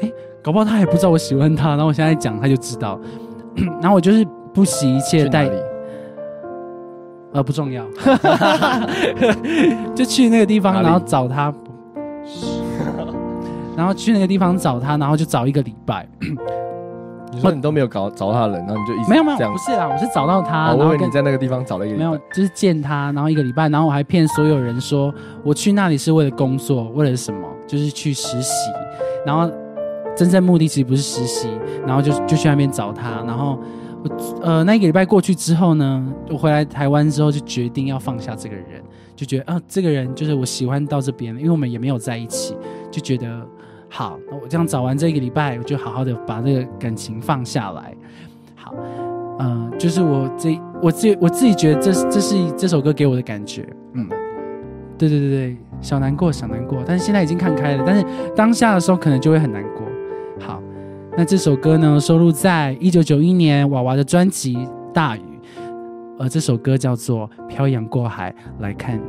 [0.00, 0.10] 哎，
[0.42, 3.00] 搞不好他还不知道我喜欢他，然后我现在讲他就知道。
[3.80, 5.48] 然后我就是不惜一切带？
[7.34, 7.86] 呃，不重要，
[9.94, 11.54] 就去那个地方，然后找他，
[13.80, 16.06] 然后去那个地方找他，然后就找一个礼拜。
[17.32, 19.56] 你说你都没有搞找他的人，然后你就一直没有没有不。
[19.56, 27.48] 是啦，我是找到他，哦我以然后你在那个地方找了一个没有，，就是见他，然后一个礼拜，然后我还骗所有人说我去那里是为了工作，为了什么？
[27.66, 28.52] 就是去实习，
[29.24, 29.48] 然后
[30.16, 31.48] 真正目的其实不是实习，
[31.86, 33.56] 然后就就去那边找他，然后
[34.02, 38.82] 我呃那一个礼拜过去之后呢，我回来台湾之后就决定要放下这个人，
[39.14, 42.56] 就觉得啊、这个人就是我喜欢到这边，因为我们也没有在一起，
[42.90, 43.26] 就觉得
[43.90, 47.94] 好，那我这样找完这一个礼拜，我就好好的把这个感情放下来，
[48.54, 48.72] 好。
[49.42, 54.06] 嗯、就是我这我自己我自己觉得这是这是这首歌给我的感觉，嗯，
[54.98, 58.04] 对对对对，小难过小难过，但是现在已经看开了，但是
[58.36, 59.82] 当下的时候可能就会很难过。
[60.38, 60.62] 好，
[61.16, 64.56] 那这首歌呢收录在一九九一年娃娃的专辑
[64.92, 65.20] 《大雨》，
[66.18, 69.00] 而这首歌叫做《漂洋过海来看你》。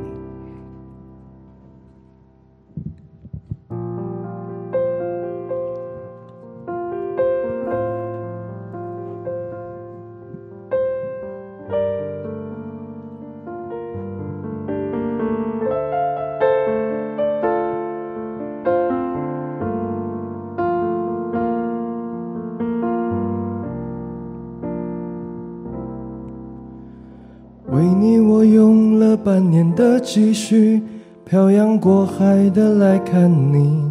[30.14, 30.82] 继续
[31.24, 33.90] 漂洋过海的来看你。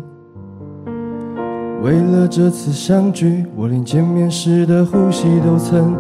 [1.82, 5.98] 为了这次相聚，我连见面时的呼吸都曾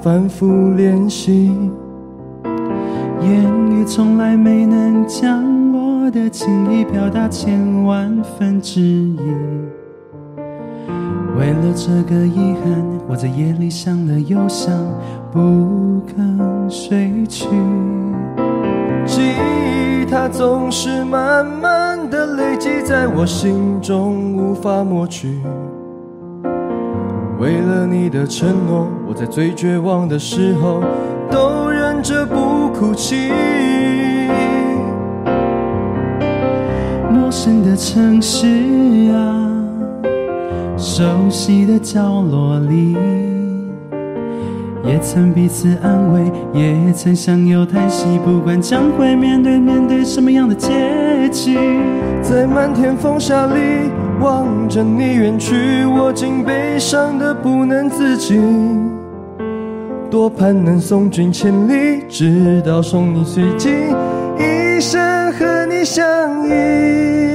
[0.00, 1.50] 反复练习。
[3.20, 9.18] 言语从来没能将我的情意表达千万分之一。
[11.36, 14.72] 为了这个遗憾，我在夜里想了又想，
[15.32, 17.48] 不肯睡去。
[20.24, 25.38] 它总是慢慢的累积在我心中，无法抹去。
[27.38, 30.82] 为了你的承诺，我在最绝望的时候
[31.30, 33.30] 都忍着不哭泣。
[37.10, 38.46] 陌生的城市
[39.12, 39.52] 啊，
[40.78, 42.96] 熟悉的角落里，
[44.86, 48.18] 也曾彼此安慰，也曾相拥叹息。
[48.24, 50.68] 不管将会面对面对什么样的结
[51.30, 51.56] 局，
[52.22, 58.38] 在漫天风沙里望着你远去，我竟悲伤的不能自己。
[60.10, 63.70] 多盼能送君千里，直到送你随机，
[64.38, 67.33] 一生和你相依。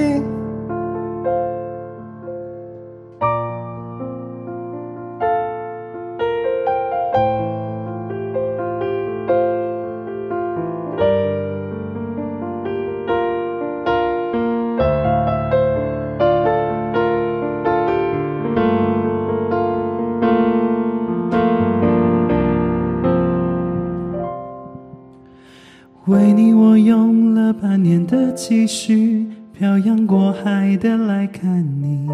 [28.69, 32.07] 的积蓄，漂洋过海的来看你。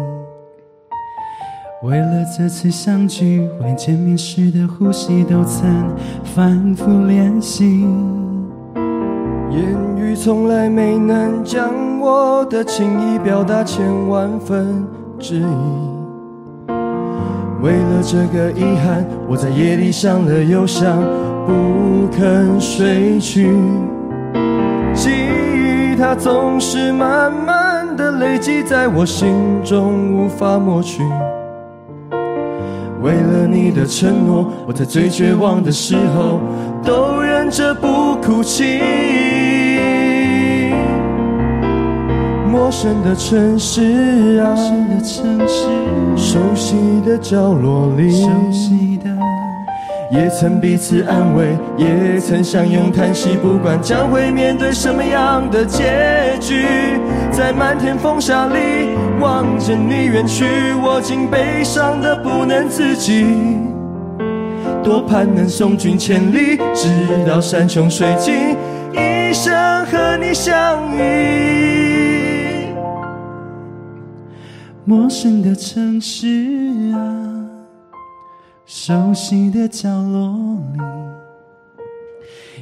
[1.82, 5.94] 为了这次相聚，连见面时的呼吸都曾
[6.24, 7.84] 反复练习。
[9.50, 9.62] 言
[9.98, 14.82] 语从来没能将我的情意表达千万分
[15.18, 15.42] 之一。
[17.60, 20.96] 为了这个遗憾，我在夜里想了又想，
[21.46, 23.50] 不肯睡去。
[25.98, 29.32] 它总是慢慢的累积在我心
[29.64, 31.02] 中，无法抹去。
[33.02, 36.38] 为了你的承诺，我在最绝望的时候
[36.84, 38.80] 都忍着不哭泣。
[42.50, 44.54] 陌生的城市啊，
[46.14, 46.76] 熟悉
[47.06, 49.15] 的角落里，熟悉的，
[50.10, 53.36] 也曾彼此安慰，也曾相拥叹息。
[53.36, 56.64] 不管将会面对什么样的结局，
[57.32, 60.44] 在漫天风沙里望着你远去，
[60.82, 63.26] 我竟悲伤的不能自己。
[64.84, 66.88] 多盼能送君千里，直
[67.26, 68.56] 到山穷水尽，
[68.92, 69.52] 一生
[69.86, 70.54] 和你相
[70.96, 72.68] 依。
[74.84, 76.28] 陌生的城市
[76.94, 77.35] 啊，
[78.68, 80.34] 熟悉的角落
[80.74, 80.80] 里，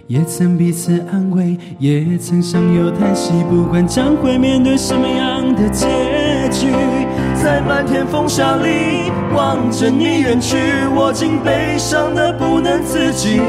[0.06, 3.32] 也曾彼此安慰，也曾相拥叹息。
[3.48, 5.86] 不管将会面对什么样的结
[6.50, 6.70] 局，
[7.42, 10.58] 在漫天风沙里望着你远去，
[10.94, 13.40] 我竟悲伤的不能自己。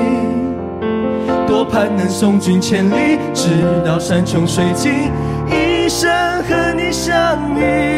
[1.46, 3.50] 多盼能送君千里，直
[3.86, 5.12] 到山穷水尽，
[5.52, 6.10] 一生
[6.44, 7.95] 和你相依。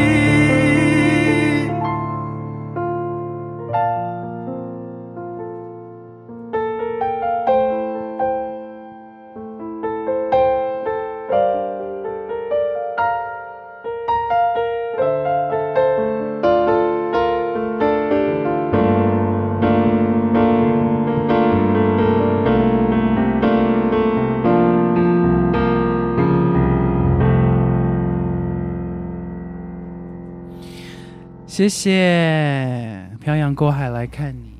[31.58, 34.54] 谢谢漂洋过海来看你。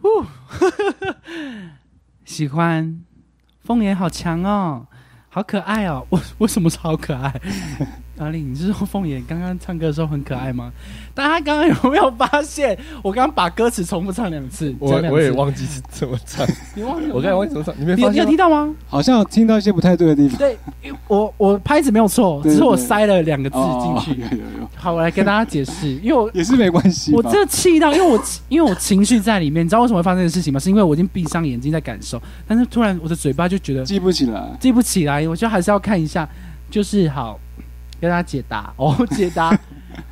[0.00, 0.24] 呼，
[2.24, 3.02] 喜欢
[3.64, 4.86] 凤眼好强哦，
[5.28, 6.06] 好可爱哦。
[6.10, 7.34] 我为什么是好可爱？
[8.18, 10.72] 阿丽，你是说凤眼刚刚唱歌的时候很可爱吗？
[11.14, 14.74] 大家刚刚有没有发现，我刚刚把歌词重复唱两次？
[14.78, 17.08] 我次我也忘记是怎么唱，你忘记？
[17.08, 18.74] 我刚才忘记怎么唱，你没你有听到吗？
[18.86, 20.38] 好像有听到一些不太对的地方。
[20.38, 24.20] 对，因为我我拍子没有错，只是我塞了两个字哦进去。
[24.20, 27.12] 有有有，好，我来跟大家解释，因为我也是没关系。
[27.12, 30.58] 我真的气到，因为我因为我情绪在里面，你知道为什么会发生这个事情吗？
[30.58, 34.56] 是因为我已经闭上眼睛在感受，但是突然我的嘴巴就觉得记不起来。
[34.58, 36.28] 记不起来，我觉得还是要看一下，
[36.70, 37.38] 就是好
[38.00, 39.58] 跟大家解答 哦，解答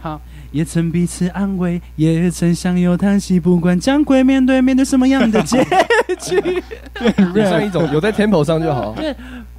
[0.01, 0.20] 好。
[0.53, 5.59] 也曾彼此安慰，也曾相拥叹息，不管将会面对面对什么样的结
[6.20, 6.41] 局。
[7.35, 8.95] 对上一种有在 tempo 上就好。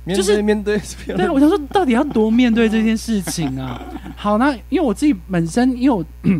[0.06, 0.80] 面就是面对，
[1.18, 3.82] 对，我想说，到底要多面对这件事情啊？
[4.16, 6.32] 好，那因为我自己本身，因为我，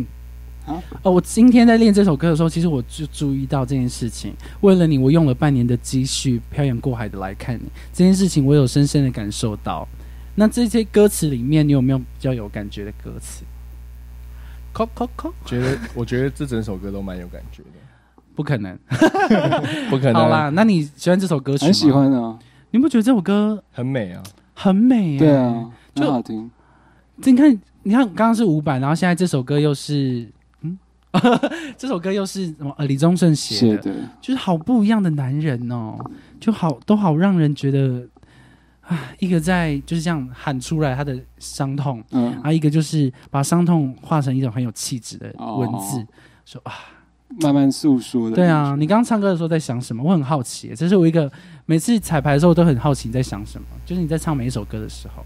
[0.72, 4.32] 啊呃，我今天在练这首歌的时候，其实我就注意到这件事情。
[4.62, 7.64] 为了你，我用了半年的积蓄，漂洋过海的来看你。
[7.92, 9.86] 这件事情，我有深深的感受到。
[10.36, 13.44] 那这些歌词里面，你有没有比较有感觉的歌词？
[14.72, 18.78] 扣扣扣，觉得我觉得这整首歌都蛮有感觉的，不可能。
[19.88, 21.66] 不可能，好啦，那你喜欢这首歌曲吗？
[21.66, 22.38] 很喜，欢啊，
[22.70, 24.22] 你不觉得这首歌很美啊，
[24.54, 26.50] 很美、耶对啊，就好听。
[27.22, 30.30] 这你看，你看，刚刚是伍佰，然后现在这首歌又是，
[30.60, 30.78] 嗯，
[31.78, 32.74] 这首歌又是什么？
[32.76, 35.96] 呃，李宗盛写的，写的，就是好不一样的男人哦，
[36.38, 38.06] 就好都好让人觉得，
[38.86, 46.06] 啊，一个在就是这样喊出来他的伤痛，嗯，啊，一个就是把伤痛化成一种很有气质的哦文字，
[46.44, 46.72] 说啊，
[47.40, 48.36] 慢慢诉说的。
[48.36, 50.02] 对啊，，你刚刚唱歌的时候在想什么？
[50.04, 51.30] 我很好奇，这是我一个
[51.64, 55.24] 每次彩排的时候都很好奇你在想什么，就是你在唱每一首歌的时候，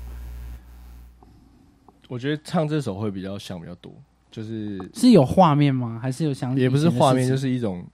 [2.09, 3.93] 我觉得唱这首会比较想比较多，
[4.31, 5.99] 就是是有画面吗？
[6.03, 7.85] 还是有想也不是画面，就是一种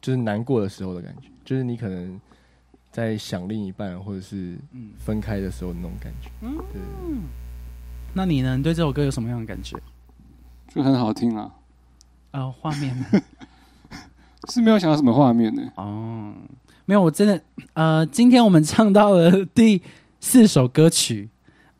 [0.00, 2.20] 就是难过的时候的感觉，就是你可能
[2.94, 4.90] 在想另一半，或者是嗯。
[4.96, 6.30] 分开的时候那种感觉。
[6.42, 6.54] 嗯。
[6.72, 6.80] 对，
[8.12, 8.56] 那你呢？
[8.56, 9.76] 你对这首歌有什么样的感觉？
[10.72, 11.50] 就很好听啊，
[12.30, 13.06] 呃，画面呢？
[14.48, 15.62] 是没有想到什么画面呢。
[15.74, 16.32] 哦，
[16.84, 17.40] 没有，我真的
[17.72, 19.82] 呃，今天我们唱到了第
[20.20, 21.30] 四首歌曲，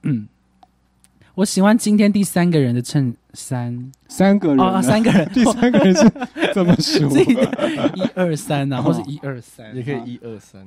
[0.03, 0.27] 嗯，
[1.37, 6.03] 我喜欢今天第三个人的衬衫三个人哦，啊呢，三个人， 第三个人是
[6.55, 7.09] 怎么说？
[7.09, 10.67] 自己的一二三啊，或是一二三，也可以一二三，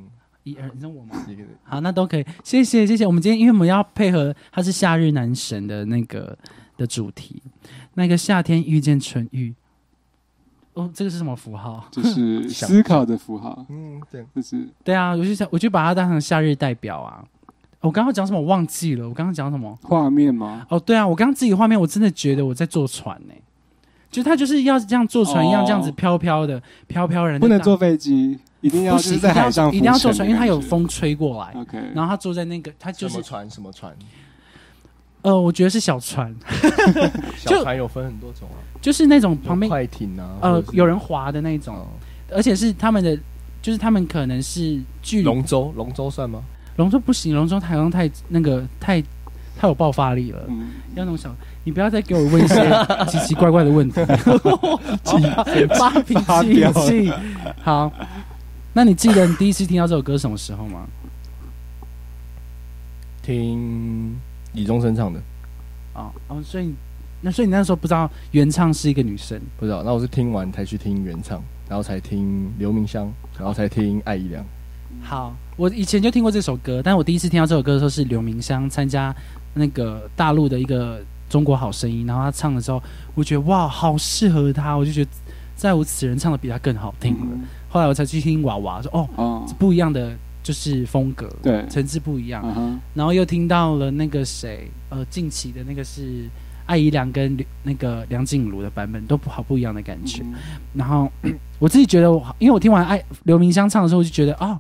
[0.52, 1.16] 一二，你说我吗？
[1.64, 3.06] 好，那都可以，谢谢谢谢。
[3.06, 6.38] 我们今天因为我们要配合他是夏日男神的那个
[6.78, 7.42] 的主题，
[7.96, 9.54] 那个夏天遇见纯欲，
[10.74, 11.88] 哦，这个是什么符号？
[11.92, 17.24] 就是思考的符号，嗯，对，就是对啊，我就想，我就把它当成夏日代表啊。
[17.80, 19.08] 我刚刚讲什么我忘记了？
[19.08, 19.78] 我刚刚讲什么？
[19.84, 20.66] 画面吗？
[20.70, 23.34] 哦，对啊，我刚刚自己画面，我真的觉得我在坐船呢、
[24.10, 27.40] 就他就是要这样坐船一样，哦这样子飘飘的，飘飘然。
[27.40, 30.60] 不能坐飞机，一定要，就是在海上一定要坐船，因为它有。
[30.60, 33.96] 风吹过来，OK，然后他坐在那个，他就是什么船什么船，
[35.22, 36.36] 呃，我觉得是小船，
[37.38, 41.88] 小船有分很多种啊，就是那种旁边快艇啊，呃有人划的那种，哦。
[42.30, 43.18] 而且是他们的，
[43.62, 46.44] 就是他们可能是距龙舟，龙舟算吗？
[46.76, 49.02] 龙舟不行，龙舟台湾太那个太
[49.58, 51.34] 太有爆发力了，嗯，要那种小，
[51.64, 52.56] 你不要再给我问一些
[53.08, 54.02] 奇奇怪怪的问题，
[55.80, 57.10] 发脾气。
[57.64, 57.90] 好，
[58.78, 60.86] 那你记得你第一次听到这首歌什么时候吗？
[63.24, 64.16] 听
[64.54, 65.20] 李宗盛唱的，
[65.96, 66.72] 哦哦，所以
[67.22, 69.82] 那所以你那时候不知道原唱是一个女生不知道。
[69.82, 74.46] 那我是听完才去听原唱，然后才听刘明湘，然后才听艾怡良。
[75.02, 79.12] 好，我以前就听过这首歌，但我第一次听到这首歌的时候是刘明湘参加
[79.56, 82.80] 那个大陆的一个中国好声音，然后他唱的时候，
[83.16, 85.10] 我觉得哇，好适合他，我就觉得
[85.56, 87.26] 再无此人唱的比他更好听了。
[87.26, 92.44] 嗯后来我才去听娃娃，说哦，哦，不一样的就是风格，对，层次不一样。
[92.56, 96.30] 嗯，然后又听到了那个谁，呃，近期的那个是
[96.66, 100.22] 艾怡良跟那个梁静茹的版本，都不好不一样的感觉。
[100.24, 100.34] 嗯
[100.74, 101.12] 然后
[101.60, 104.60] 我自己觉得我，因为我听完艾刘明湘唱的时候，我就觉得哦，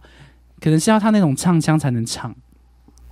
[0.59, 2.35] 可能是要他那种唱腔才能唱，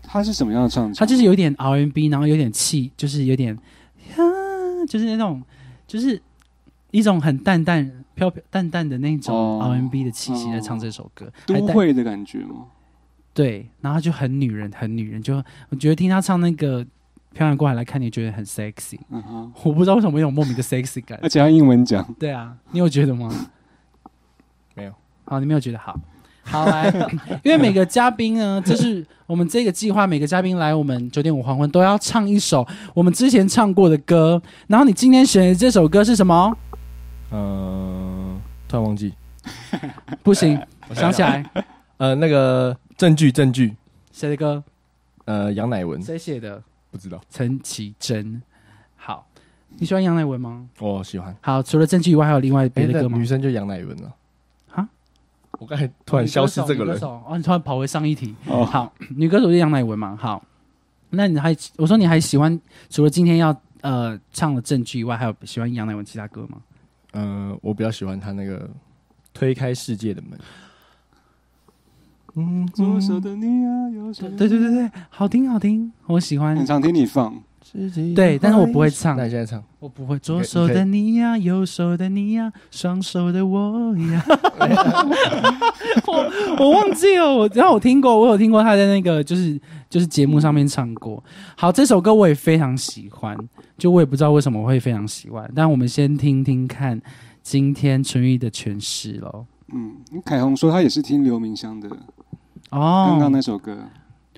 [0.01, 0.95] 他是什么样的唱腔？
[0.95, 3.55] 他就是有点 R&B，然后有点气，就是有点，
[4.15, 4.19] 啊，
[4.89, 5.41] 就是那种，
[5.87, 6.19] 就是
[6.91, 12.65] 一种很淡淡、飘飘淡淡的那种哦 R&B 的气息在唱这首歌，还都带会的感觉吗？
[13.33, 15.35] 对，然后就很女人，很女人，就
[15.69, 16.83] 我觉得听他唱那个
[17.33, 21.27] 《漂洋过海来看你》，觉得很 sexy，嗯哼，我不知道为什么有种莫名的 sexy 感而。
[21.27, 23.29] 且要英文讲，对啊，你有觉得吗？
[24.73, 24.93] 没有。
[25.25, 25.99] 好，你没有觉得好。
[26.43, 26.87] 好来，
[27.43, 34.39] 因为每个嘉宾呢，就是我们这个计划，每个嘉宾来我们九点五黄昏都要唱一首我们之前唱过的歌。
[34.67, 36.55] 然后你今天选的这首歌是什么？
[37.31, 38.04] 嗯，
[38.75, 39.13] 突然忘记。
[40.21, 41.49] 不行， 我想起来，
[41.95, 43.73] 呃，那个证据证据，
[44.11, 44.61] 谁的歌？
[45.23, 46.61] 呃，杨乃文谁写的？
[46.91, 48.41] 不知道，陈绮贞。
[48.97, 49.25] 好，
[49.77, 50.67] 你喜欢杨乃文吗？
[50.79, 51.33] 我喜欢。
[51.39, 53.25] 好，除了证据以外，还有另外别的歌吗女？
[53.25, 54.13] 生就杨乃文了。
[54.73, 54.85] 啊？
[55.59, 58.35] 我刚才突然消失这个人哦，你突然跑回上一题。
[58.47, 60.17] 哦好，女歌手是杨乃文嘛？
[60.19, 60.43] 好，
[61.11, 62.59] 那你还我说你还喜欢
[62.89, 66.57] 除了今天要呃唱的证据以外，还有喜欢杨乃文其他歌吗？
[67.15, 68.69] 呃，我比较喜欢他那个
[69.33, 70.37] 推开世界的门。
[72.35, 76.65] 嗯，左手的你啊，右手的对对对对，好听好听，我喜欢很。
[76.65, 80.19] 常听你放，自己对，但是我不会唱那，你现在唱，我不会。
[80.19, 84.25] 左手的你呀，右手的你呀，双手的我呀。
[86.07, 89.57] 我我忘记了，我然后我听过，我有听过他在那个就是
[89.89, 91.23] 就是节目上面唱过。
[91.55, 93.37] 好，这首歌我也非常喜欢，
[93.77, 97.01] 就我也不知道为什么我会非常喜欢，但我们先听听看
[97.43, 99.45] 今天纯玉的诠释喽。
[99.73, 101.89] 嗯，凯红说他也是听刘明湘的
[102.69, 103.77] 哦，刚刚那首歌，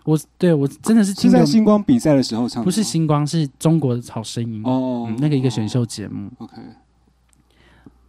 [0.06, 6.30] 我对我真的是是在星光比赛的时候唱的，不是星光，是中国的好声音哦嗯，那个一个选秀节目。
[6.38, 6.54] OK，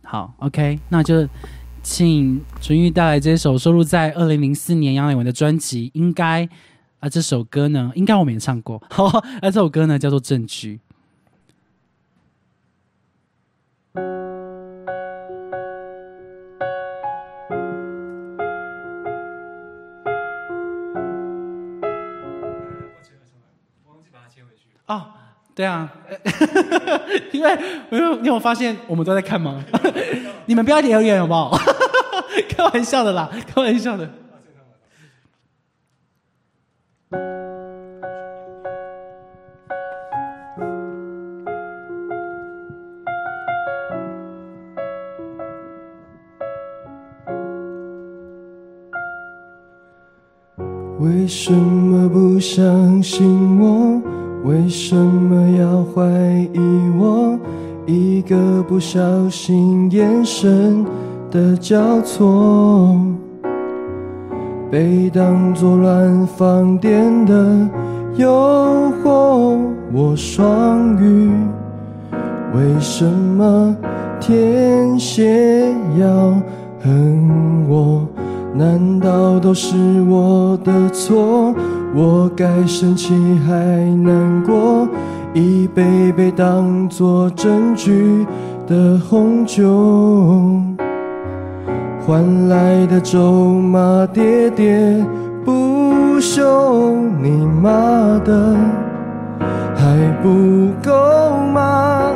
[0.03, 1.29] 好，OK，那就
[1.83, 6.47] 请纯玉带来这首收录在二零零四年杨乃文的专辑《应该》
[7.01, 8.83] 啊，这首歌呢，应该我们也唱过。
[8.91, 10.76] 好， 那这首歌呢叫做《证据》。
[24.89, 25.05] 哦，
[25.55, 25.91] 对啊，
[27.32, 27.59] 因为
[27.91, 29.62] 因为你有发现我们都在看吗？
[30.47, 31.59] 你们不要留言好不好？
[32.49, 34.09] 开玩笑的啦，开玩笑的。
[51.01, 53.24] 为什么不相信
[53.61, 54.17] 我？
[54.45, 56.03] 为什么要怀
[56.53, 56.59] 疑
[56.99, 57.39] 我？
[57.86, 60.84] 一个不小心，眼神
[61.30, 62.95] 的交错，
[64.70, 67.68] 被当作乱放电的
[68.16, 68.30] 诱
[69.03, 69.59] 惑。
[69.93, 71.30] 我双鱼，
[72.55, 73.74] 为什么
[74.20, 76.07] 天蝎要
[76.80, 78.07] 恨我？
[78.55, 81.55] 难道都是我的错？
[81.95, 83.14] 我该生气
[83.47, 83.55] 还
[84.03, 84.89] 难过？
[85.34, 88.26] 一杯杯当作证据
[88.66, 90.62] 的红酒，
[92.01, 95.05] 换来的咒骂喋喋
[95.45, 97.30] 不休，你
[97.62, 97.70] 妈
[98.24, 98.57] 的
[99.76, 102.12] 还不够吗？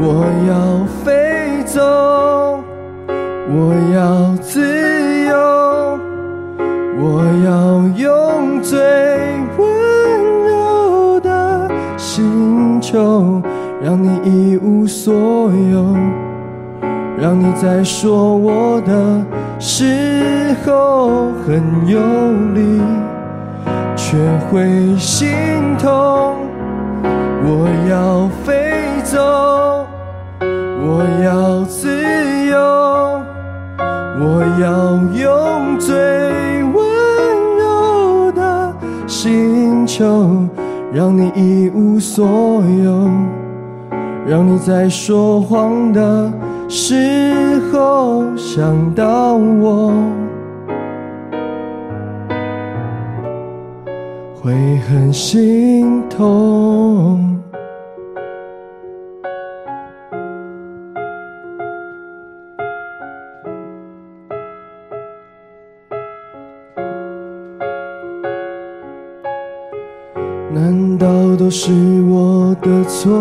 [0.00, 1.80] 我要飞走。
[3.54, 5.11] 我要自由，
[7.04, 8.78] 我要用最
[9.58, 9.66] 温
[10.46, 13.42] 柔的星球，
[13.82, 15.12] 让你一无所
[15.72, 15.96] 有，
[17.18, 19.20] 让你在说我的
[19.58, 21.98] 时候很有
[22.54, 22.80] 力，
[23.96, 24.16] 却
[24.48, 25.28] 会心
[25.80, 26.36] 痛。
[27.44, 28.70] 我要飞
[29.02, 29.18] 走，
[30.80, 31.88] 我要自
[32.46, 32.52] 由。
[34.24, 35.96] 我要用最
[40.92, 42.26] 让你一无所
[42.84, 43.10] 有，
[44.26, 46.32] 让你在说谎的
[46.68, 49.92] 时候想到我，
[54.40, 54.52] 会
[54.88, 57.38] 很心痛。
[71.52, 71.70] 是
[72.08, 73.12] 我的错？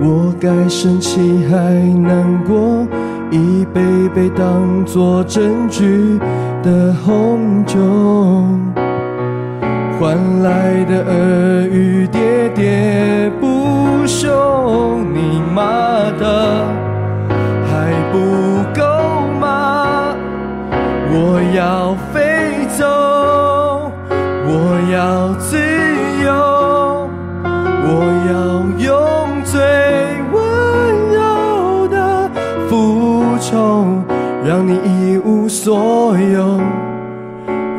[0.00, 1.56] 我该生气还
[2.00, 2.86] 难过？
[3.32, 3.82] 一杯
[4.14, 6.16] 杯当作证据
[6.62, 7.76] 的红酒，
[9.98, 14.30] 换来的耳语喋喋不休，
[15.12, 15.62] 你妈
[16.20, 16.64] 的
[17.66, 18.86] 还不够
[19.40, 20.14] 吗？
[21.10, 23.90] 我要飞走，
[24.46, 25.34] 我要
[35.66, 36.60] 所有，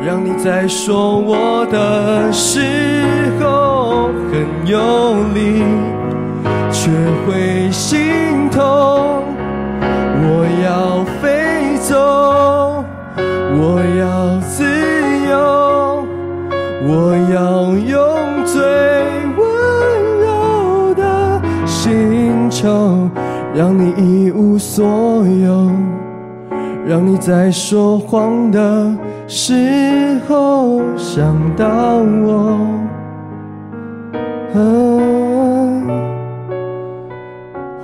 [0.04, 2.60] 让你在说我的时
[3.40, 4.78] 候很有
[5.32, 5.62] 力，
[6.70, 6.90] 却
[7.24, 7.98] 会心
[8.50, 8.62] 痛。
[10.20, 12.84] 我要飞走，
[13.56, 14.64] 我要自
[15.30, 16.04] 由，
[16.84, 18.60] 我要用最
[19.38, 19.40] 温
[20.20, 23.08] 柔的星球，
[23.54, 24.84] 让你一无所
[25.24, 25.70] 有，
[26.88, 32.88] 让你在说谎的时候想到我。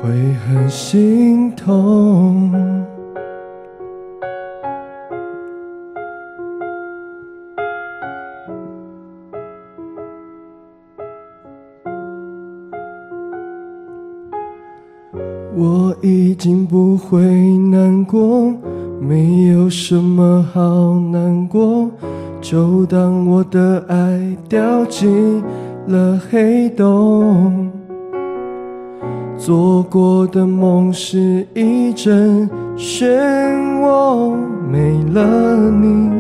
[0.01, 2.51] 会很心痛。
[15.55, 17.21] 我已经不会
[17.59, 18.64] 难过
[19.07, 21.91] 没有什么好难过，
[22.41, 25.45] 就当我的爱掉进
[25.87, 27.71] 了黑洞。
[29.37, 32.49] 做过的梦是一阵
[32.79, 33.07] 漩
[33.83, 34.35] 涡，
[34.71, 36.11] 没了你，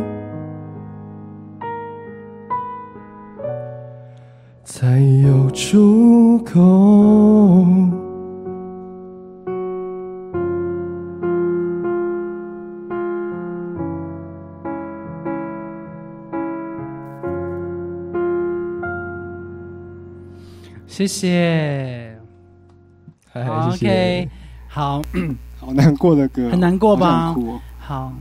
[4.63, 8.04] 才有出口。
[20.95, 22.17] 谢谢。
[23.35, 24.29] OK，
[24.69, 25.03] 好
[25.59, 27.35] 好难过的歌哦，很难过吧
[27.81, 28.13] 好。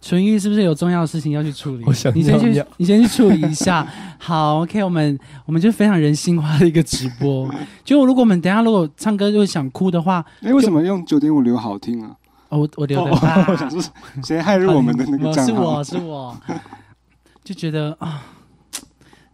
[0.00, 1.82] 纯玉是不是有重要的事情要去处理？
[1.84, 3.84] 我想你先去你先去处理一下。
[4.16, 7.52] 好，OK，我们我们就非常人性化的一个直播。
[7.82, 12.14] 就如果我们等下如果唱歌就想哭的话，哎，为什么用九点五留好听啊？
[12.50, 13.44] 哦，我我留的哦。
[13.48, 13.82] 我想说，
[14.22, 16.32] 谁害入我们的那个我账号是我？
[16.46, 16.60] 是我，
[17.42, 18.22] 就觉得啊，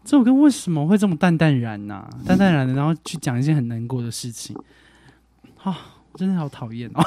[0.06, 4.56] 这首歌为什么会这么淡淡然呢、淡淡然的，然后去讲一些很难过的事情，
[5.64, 5.76] 啊，
[6.12, 7.02] 我真的好讨厌哦。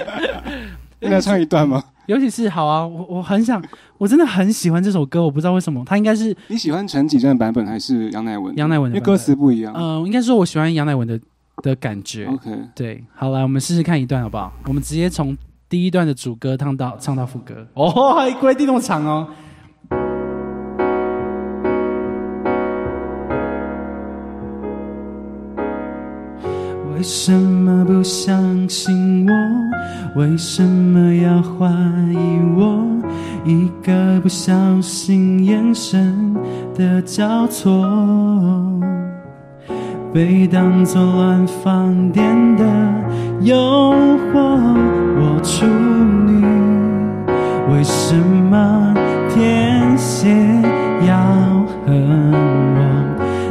[1.00, 1.84] 你来唱一段吗？
[2.06, 3.62] 尤其是好啊，我我很想，
[3.98, 8.58] 我真的很喜欢这首歌，我不知道为什么，它应该是你喜欢陈绮贞的版本还是杨乃文的？
[8.58, 9.74] 杨乃文的因为歌词不一样。
[9.74, 11.20] 呃，应该说我喜欢杨乃文的
[11.62, 12.24] 的感觉。
[12.24, 14.50] OK，对，好来，我们试试看一段好不好？
[14.64, 15.36] 我们直接从
[15.68, 17.66] 第一段的主歌唱到唱到副歌。
[17.74, 19.28] 哦，还规定那么长哦。
[26.98, 30.20] 为什么不相信我？
[30.20, 31.64] 为什么要怀
[32.10, 32.84] 疑我？
[33.44, 36.34] 一个不小心，眼神
[36.74, 37.86] 的交错。
[40.12, 42.26] 被当作乱放电
[42.56, 42.64] 的
[43.42, 44.40] 诱惑，
[45.20, 45.66] 我处
[46.26, 46.44] 女，
[47.72, 48.92] 为什么
[49.28, 50.34] 天蝎
[51.06, 51.14] 要
[51.86, 52.32] 恨
[52.74, 52.80] 我？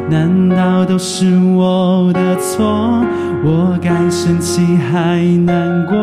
[0.10, 3.06] 难道都是我的错？
[3.44, 5.96] 我该生气还难过，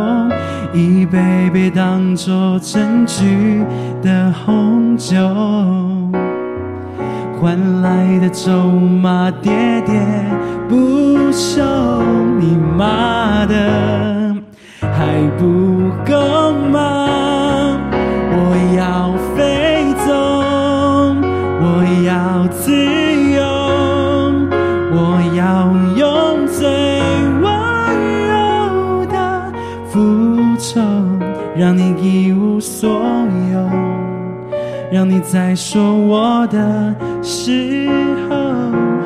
[0.73, 3.63] 一杯杯当做证据
[4.03, 5.17] 的红酒。
[7.41, 10.01] 换来的咒骂喋喋
[10.69, 11.63] 不休，
[12.39, 14.35] 你妈的
[14.81, 17.04] 还不够吗？
[35.31, 37.89] 在说我的时
[38.29, 38.37] 候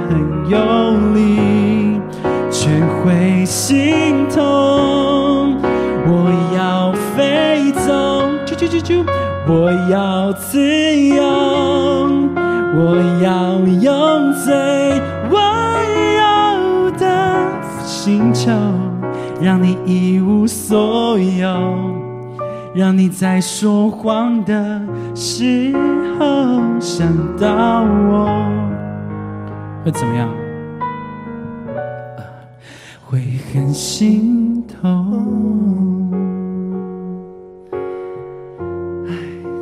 [0.08, 2.00] 很用力，
[2.50, 2.68] 却
[3.02, 5.56] 会心痛。
[6.06, 7.92] 我要飞走，
[8.44, 9.04] 啾啾啾啾，
[9.46, 11.22] 我要自由，
[12.74, 14.54] 我要用最
[15.30, 15.40] 温
[16.18, 17.06] 柔的
[17.84, 18.50] 星球，
[19.40, 21.48] 让你一无所有。
[22.74, 24.80] 让你在说谎的
[25.14, 25.80] 时候
[26.80, 28.28] 想到我，
[29.84, 30.28] 会怎么样？
[33.04, 33.20] 会
[33.52, 36.10] 很心痛。
[39.08, 39.12] 哎，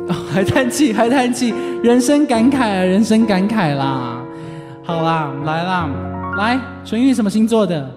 [0.07, 1.53] 哦，还叹气，还叹气，
[1.83, 4.21] 人生感慨啊，人生感慨啦。
[4.83, 5.89] 好啦，来啦，
[6.37, 7.89] 来，纯玉什么星座的？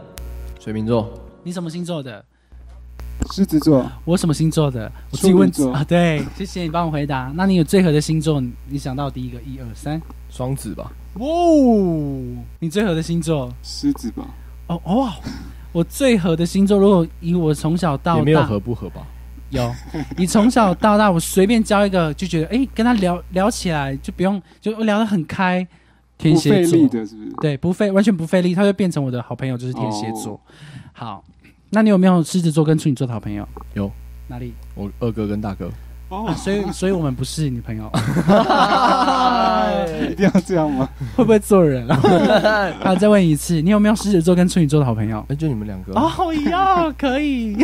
[0.58, 1.08] 水瓶座，
[1.42, 2.24] 你什么星座的？
[3.32, 4.90] 狮子座，我什么星座的？
[5.10, 7.32] 我自己问处女座啊，对，谢谢你帮我回答。
[7.34, 8.42] 那你有最合的星座？
[8.68, 12.20] 你想到第一个，一二三，双子吧，哇哦，
[12.58, 13.52] 你最合的星座？
[13.62, 14.24] 狮子吧。
[14.66, 15.10] 哦哦，
[15.72, 19.06] 我最合的星座，如果以我从小到大也没有合不合吧？
[19.50, 19.72] 有，
[20.16, 25.66] 你从小到大，我随便交一个就觉得，哎，跟他聊聊起来就不用，就聊得很开。
[26.18, 27.32] 天蝎座的，是不是？
[27.40, 30.34] 对，不费完全不费力，他就变成我的好朋友，就是天蝎座。
[30.34, 30.40] 哦
[30.92, 31.24] 好，
[31.72, 33.46] 那你有没有狮子座跟处女座的好朋友？
[33.74, 33.88] 有，
[34.26, 34.52] 哪里？
[34.74, 35.68] 我二哥跟大哥，
[36.08, 37.84] 啊，哦，所以所以我们不是女朋友，
[40.10, 40.88] 一定要这样吗？
[41.14, 41.96] 会不会做人啊？
[42.82, 45.24] 好，再问一次，你有没有狮子座跟处女座的好朋友？
[45.28, 46.10] 哎，就你们两个，哦，
[46.50, 47.54] 要可以，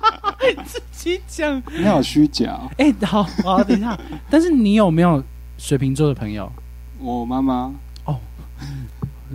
[0.64, 1.62] 自己讲。
[1.78, 2.70] 你好虚假哦。
[2.78, 3.98] 哎、好，好，等一下。
[4.30, 5.22] 但是你有没有
[5.58, 6.50] 水瓶座的朋友？
[6.98, 7.70] 我妈妈
[8.06, 8.16] 哦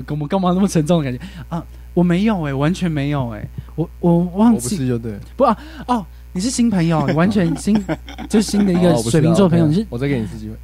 [0.07, 1.63] 我们干嘛那么沉重的感觉啊？
[1.93, 3.45] 我没有哎、完全没有哎、
[3.77, 5.57] 我我忘我不记是就对，不啊
[5.87, 7.73] 哦，你是新朋友，你完全新
[8.27, 10.55] 就是新的一个水瓶座的朋友，啊你是我再给你一次机会，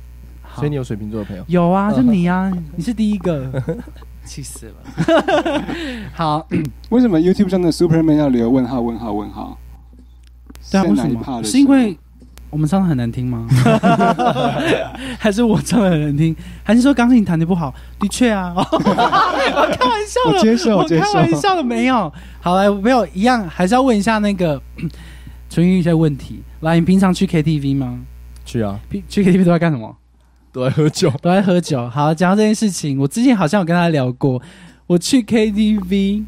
[0.55, 3.49] 所以你有水瓶座的朋友，有啊，就你啊，你是第一个。
[4.25, 4.75] 气死了。
[6.15, 6.47] 好，
[6.87, 9.57] 为什么 YouTube 上的 Superman 要留问号问号问号？
[10.71, 11.43] 对啊，在为什么？
[11.43, 11.99] 是因为
[12.53, 13.47] 我们唱的很难听吗？
[15.17, 16.35] 还是我唱的很难听？
[16.61, 17.73] 还是说钢琴弹的不好？
[17.99, 21.03] 的确啊， 我开玩笑的，我接受，我接受。
[21.13, 22.13] 开玩笑的没有。
[22.39, 24.61] 好来，没有一样，还是要问一下那个
[25.49, 26.43] 纯玉一些问题。
[26.59, 27.99] 来，你平常去 KTV 吗？
[28.45, 29.95] 去啊，去去 KTV 都在干什么？
[30.51, 31.09] 都在喝酒。
[31.21, 31.89] 都在喝酒。
[31.89, 34.39] 好，讲到这件事情，我之前好像有跟他聊过，
[34.85, 36.25] 我去 KTV。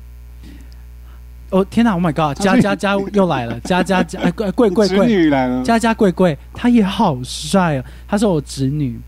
[1.52, 2.36] 哦天哪！Oh my god！
[2.42, 7.84] 佳佳佳又来了， 佳佳佳，哎贵贵贵侄贵，女来了，佳佳贵贵，她也好帅哦。
[8.08, 9.00] 她是我侄女，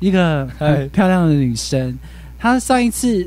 [0.00, 1.98] 一个很哎漂亮的女生。
[2.38, 3.26] 她上一次，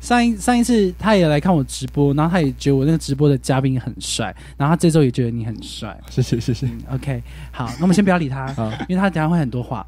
[0.00, 5.96] 上一上一次她也来看我直播，然后她也觉得我那个直播的嘉宾很帅，然后她这周也觉得你很帅。
[6.08, 6.66] 谢谢谢谢。
[6.66, 9.86] 嗯，OK，好，那我们先不要理她，好，因为她等一下会很多话。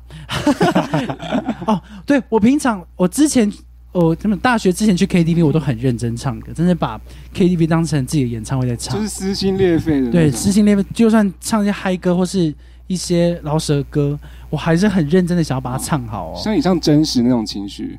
[1.66, 3.50] 哦，对我平常我之前。
[3.92, 7.00] 我他们大学之前去 KTV，我都很认真唱歌，真的把
[7.34, 8.94] KTV 当成自己的演唱会在唱。
[8.96, 10.10] 就是撕心裂肺的。
[10.10, 12.54] 对，撕心裂肺，就算唱一些嗨歌或是
[12.86, 14.18] 一些饶舌歌，
[14.48, 16.34] 我还是很认真的想要把它唱好哦。
[16.36, 17.98] 像你像真实那种情绪，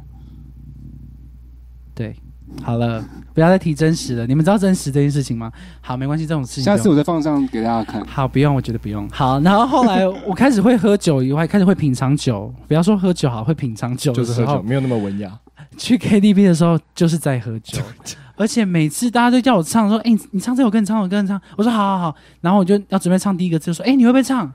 [1.93, 2.15] 对，
[2.63, 4.27] 好了，不要再提真实了。
[4.27, 5.51] 你们知道真实这件事情吗？
[5.81, 6.63] 好，没关系，这种事情。
[6.63, 8.05] 下次我再放上给大家看。
[8.05, 9.07] 好，不用，我觉得不用。
[9.09, 12.53] 好，然后后来我开始会喝酒以外，开始会品尝酒。
[12.67, 15.31] 不要说喝酒好，会品尝酒的时候，就是喝酒，没有那么文雅。
[15.77, 17.79] 去 KTV 的时候就是在喝酒，
[18.35, 24.51] 而且每次大家都叫我唱，说：“哎、你你唱这首歌，你唱我歌你唱。”我说：“好好好。”然后我就要准备唱第一个字，说：“哎、你会不会唱？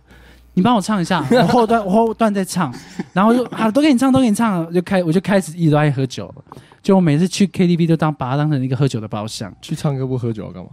[0.57, 1.25] 你帮我唱一下。
[1.31, 2.75] ”我后段我后段再唱，
[3.13, 6.45] 然后就好都给你唱，都给你唱，就开我就开始一直都爱喝酒了。
[6.83, 10.71] 就我每次去 KTV 都当把它当成一个喝酒的包厢，去唱歌不喝酒要干嘛？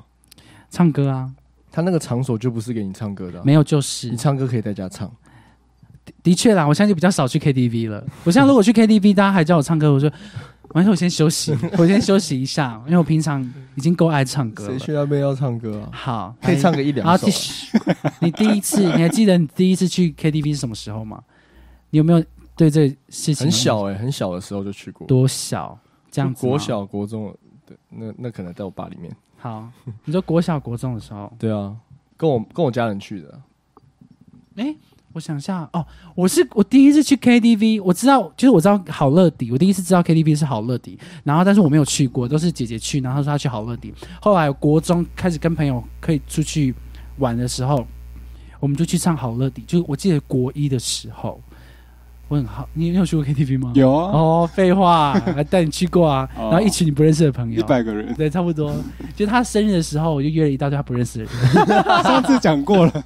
[0.72, 1.30] 唱歌啊，
[1.72, 5.12] 他那个场所就不是给你唱歌的啊、没有就是你唱歌可以在家唱。
[6.22, 8.04] 的确啦，我现在就比较少去 KTV 了。
[8.24, 10.10] 我现在如果去 KTV，大家还叫我唱歌，我说。
[10.70, 13.42] 完事我先休息， 我先休息一下，因为我平常
[13.76, 14.80] 已经够爱唱歌了。
[14.80, 15.90] 谁去那边要唱歌啊？
[15.92, 17.28] 好，可以唱个一两，首。
[18.20, 21.22] 你第一次，你还记得你第一次去 KTV 是什么时候吗？
[21.92, 22.24] 你有没有
[22.56, 25.06] 对这事情很小哎、很小的时候就去过。
[25.06, 25.78] 多小
[26.10, 27.36] 这样子国小、国中
[27.66, 29.16] 对那那可能在我爸里面。
[29.38, 29.70] 好，
[30.06, 31.76] 你说国小国中的时候，对啊，
[32.18, 33.40] 跟我跟我家人去的。
[35.14, 35.86] 我想一下哦，
[36.16, 43.94] 我是我第一次去 KTV，我知道就是我知道好乐迪，我第一次知道 KTV 是好乐迪，然后但是我没有去过，都是姐姐去，然后她说她去好乐迪。
[44.20, 46.74] 后来国中开始跟朋友可以出去
[47.20, 47.86] 玩的时候，
[48.60, 51.40] 我们就去唱好乐迪，就我记得国一的时候，
[52.28, 53.72] 我很好，你你有去过 KTV 吗？
[53.76, 58.76] 有啊，哦，废话， 还带你去过啊，哦然后一群你不认识的朋友，一百个人，对，差不多。
[59.16, 61.68] 就他生日的时候，我就约了一大堆他不认识的人
[62.04, 63.04] 上次讲过了。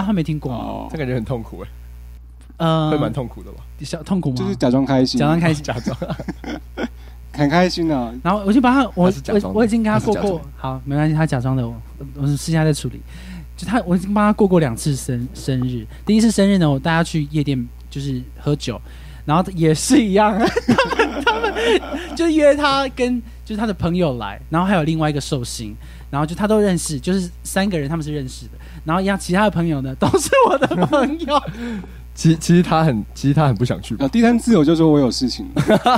[0.00, 1.68] 啊，他没听过吗，哦这，感觉很痛苦哎、
[2.56, 3.58] 呃，会蛮痛苦的吧？
[3.82, 4.36] 小痛苦吗？
[4.36, 5.62] 就是假装开心，假装开心。
[5.62, 5.96] 假装
[7.32, 8.12] 很开心啊。
[8.22, 11.74] 然后我就把他，我我我已经跟他过过，好，没关系，他假装的，我
[12.16, 13.00] 我是私下在处理。
[13.56, 15.86] 就他，我已经帮他过过两次生生日。
[16.06, 18.80] 第一次生日呢，我带他去夜店，就是喝酒，
[19.24, 20.32] 然后也是一样，
[20.66, 21.54] 他们他们
[22.16, 25.76] 就约他跟就是他的朋友来，然后还有另外一个寿星，
[26.10, 28.52] 然后就他都认识，就是三个人他们是认识的，
[28.84, 31.40] 然后一样其他的朋友呢都是我的朋友。
[32.12, 34.08] 其其实他很其实他很不想去吧啊，？
[34.08, 35.46] 第三次我就说我有事情，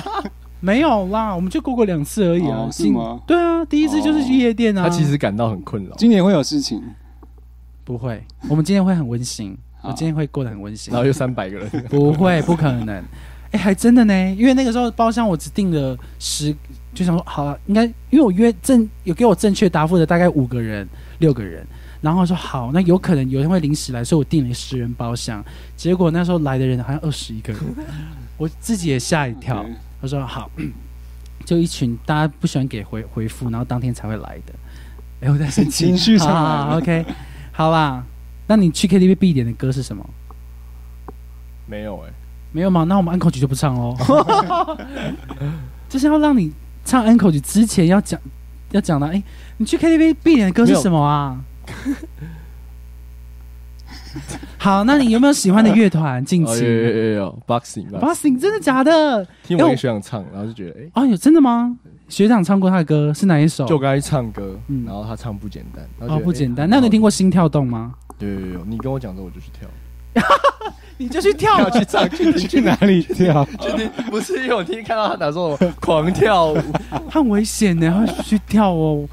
[0.60, 2.58] 没有啦，我们就过过两次而已啊。
[2.58, 4.84] 哦是今吗对啊，第一次就是去夜店啊。
[4.84, 6.80] 他其实感到很困扰，今年会有事情。
[7.82, 11.00] 不会，我们今天会很温馨，我今天会过得很温馨然。
[11.00, 13.02] 后又三百个人，不会，不可能。
[13.50, 16.54] 哎、还真的呢，因为那个时候包厢我只订了十，
[16.94, 20.86] 就想说好了，应该因为我约正有给我正确答复的大概五个人、
[21.18, 21.66] 六个人，
[22.00, 25.42] 然后说好，那有可能有人会临时来，所以我订了十人包厢。
[25.76, 27.62] 结果那时候来的人好像二十一个人，
[28.36, 29.62] 我自己也吓一跳。
[29.62, 30.50] 对我说好，
[31.44, 34.52] 就一群大家不喜欢给回回复，然后当天才会来的。
[35.20, 37.06] 哎、我在生气，情绪上 OK，
[37.52, 38.04] 好啦，
[38.48, 40.04] 那你去 KTV 必点的歌是什么？
[41.66, 42.12] 没有哎、
[42.50, 42.84] 没有吗？
[42.84, 43.96] 那我们安口曲就不唱喽。
[45.88, 46.52] 就是要让你
[46.84, 48.18] 唱安口曲之前要讲
[48.72, 49.22] 要讲的，哎、
[49.56, 51.40] 你去 KTV 必点的歌是什么啊？
[54.58, 56.22] 好，那你有没有喜欢的乐团？
[56.24, 59.26] 近期哦有有有有有 boxing 吧，Bossing 真的假的？
[59.42, 61.76] 听我一个学长唱，然后就觉得哎、哦，有真的吗？
[62.08, 63.64] 学长唱过他的歌是哪一首？
[63.66, 66.66] 就该唱歌，嗯然后他唱不简单，然后哦不简单。
[66.66, 67.94] 哎那你听过心跳动吗？
[68.18, 69.66] 对有有，你跟我讲之后我就去跳，
[71.02, 73.44] 你就去跳跳去唱去听去哪里跳？
[73.60, 76.58] 去听，不是因为我听看到他打说我狂跳舞，
[77.10, 79.06] 很危险的，会去跳哦。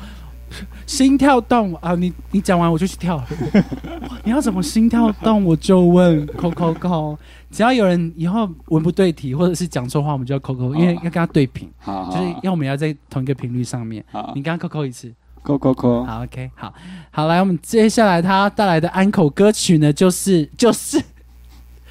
[0.88, 1.94] 心跳动啊！
[1.94, 3.24] 你你讲完我就去跳。
[4.26, 7.18] 你要怎么心跳动我就问，扣扣扣。
[7.52, 14.04] 只要有人以后文不对题或者是讲错话，我们就要扣扣，因为要跟他对平，好，好就是要我们要在同一个频率上面。
[14.34, 15.14] 你刚刚扣扣一次，
[15.44, 16.74] 扣扣扣，好，OK，好，
[17.12, 21.00] 好，来，我们接下来他带来的安口歌曲呢，就是 就是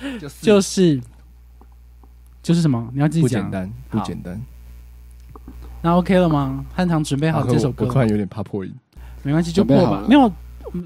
[0.18, 1.00] 就是就是
[2.42, 2.88] 就是什么？
[2.94, 3.50] 你要自己讲不简。
[3.50, 4.40] 单，不简单。
[5.82, 6.64] 那 OK 了吗？
[6.74, 8.74] 汉唐准备好啊这首歌了我我突然有点怕破音。
[9.22, 9.76] 没关系，就破。
[9.90, 10.32] 吧没有，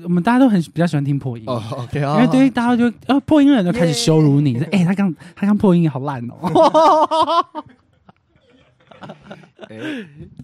[0.04, 1.44] 我们大家都很比较喜欢听破音。
[1.46, 7.44] 哦，OK 因啊，为对于大家就呃破音的人都开始羞辱你，说哎、他刚他刚破音好烂哦，
[9.68, 9.76] 哎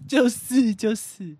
[0.07, 1.35] 就是 就是，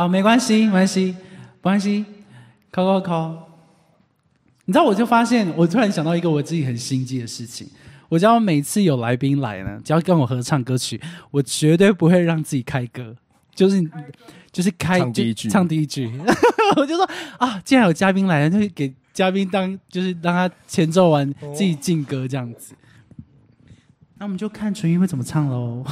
[0.00, 2.06] 好，没关系，没关系，没关系，
[2.70, 3.36] 扣扣扣。
[4.64, 7.68] 你知道，我就发现，我突然想到一个我自己很心机的事情。
[8.08, 10.98] 我只要每次有来宾来呢，只要跟我合唱歌曲，
[11.30, 13.14] 我绝对不会让自己开歌，
[13.54, 13.78] 就是
[14.50, 16.10] 就是开唱第一句唱第一句。
[16.78, 17.06] 我就说
[17.36, 22.72] 啊，既然有嘉宾来了，就给嘉宾当就是让他前奏完自己进歌这样子。
[24.16, 25.84] 那我们就看纯音会怎么唱喽。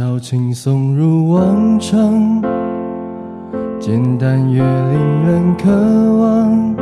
[0.00, 2.42] 笑轻松如往常，
[3.78, 5.70] 简单越令人渴
[6.16, 6.74] 望。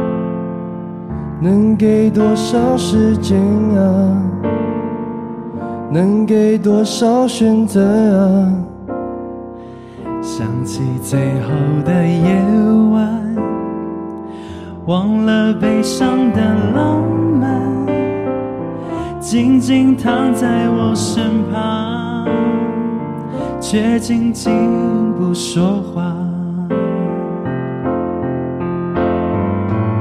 [1.42, 3.36] 能给多少时间
[3.76, 4.22] 啊？
[5.90, 7.82] 能给多少选择
[8.20, 8.54] 啊？
[10.22, 11.48] 想起最后
[11.84, 12.40] 的夜
[12.92, 13.36] 晚，
[14.86, 16.40] 忘了悲伤的
[16.72, 17.02] 浪
[17.40, 17.60] 漫。
[19.18, 21.97] 静静躺在我身旁，
[23.70, 26.10] 却静静不说话。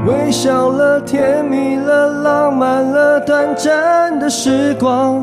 [0.06, 5.20] 微笑了，甜蜜了，浪漫了，短暂的时光。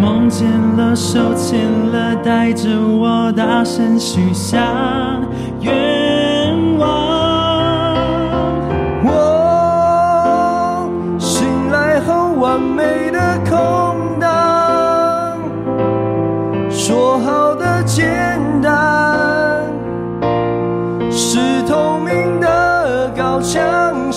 [0.00, 1.60] 梦见了，手牵
[1.92, 4.66] 了，带着我大声许下
[5.60, 5.72] 愿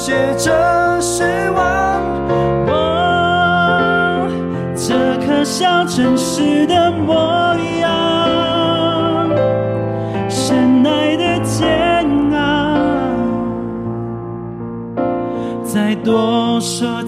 [0.06, 2.00] 写着失望。
[2.68, 4.28] 我
[4.76, 4.94] 这
[5.26, 9.28] 颗笑真实的模样，
[10.30, 12.38] 深爱的煎熬。
[15.64, 17.02] 再多说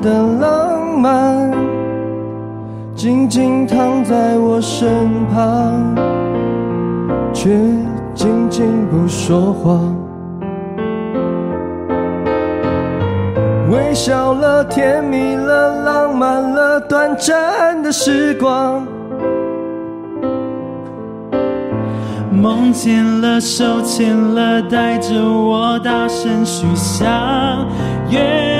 [0.00, 1.50] 的浪漫。
[2.94, 5.94] 静静躺在我身旁，
[7.32, 7.50] 却
[8.14, 9.78] 静静不说话。
[13.70, 18.84] 微笑了，甜蜜了，浪漫了，短暂的时光。
[22.32, 27.58] 梦见了，手牵了，带着我大声许下
[28.10, 28.57] 愿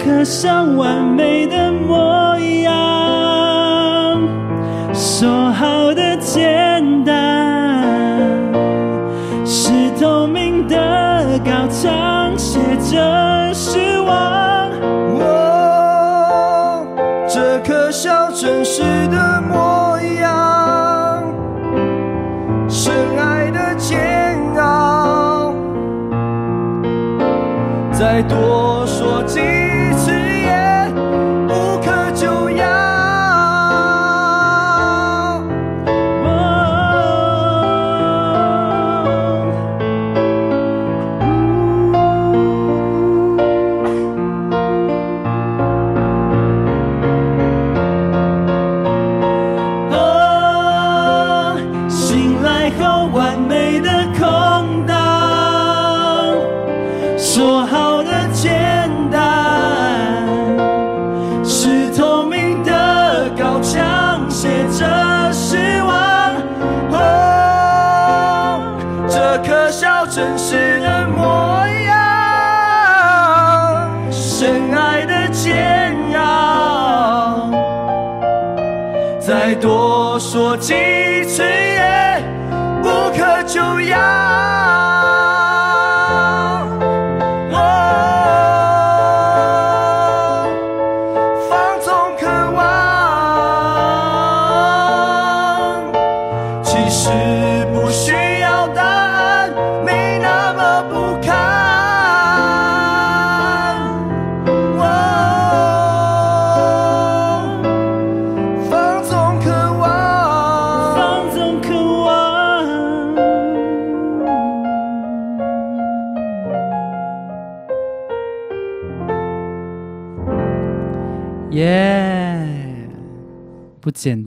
[0.00, 2.72] 这颗像完美的模样，
[4.94, 7.84] 说好的简单，
[9.44, 14.70] 是透明的高墙，写着失望。
[15.12, 16.86] 我
[17.28, 21.22] 这可笑真实的模样，
[22.70, 25.52] 深爱的煎熬。
[27.92, 28.69] 再多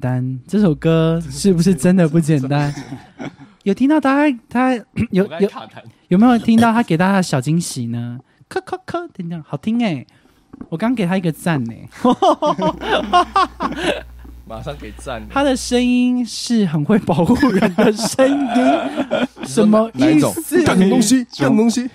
[0.04, 0.40] 单。
[0.46, 2.74] 这首歌是不是真的不简单？
[3.64, 4.76] 有听到他他
[5.12, 5.50] 有有，
[6.10, 8.20] 有没有听到他给大家的小惊喜呢？
[8.50, 10.06] 咳咳咳，等等，好听哎！
[10.68, 11.74] 我刚给他一个赞呢。
[14.46, 15.24] 马上给赞。
[15.30, 18.38] 他的声音是很会保护人的声音，
[19.48, 20.62] 什么意思？
[20.66, 21.90] 干东西，干东西。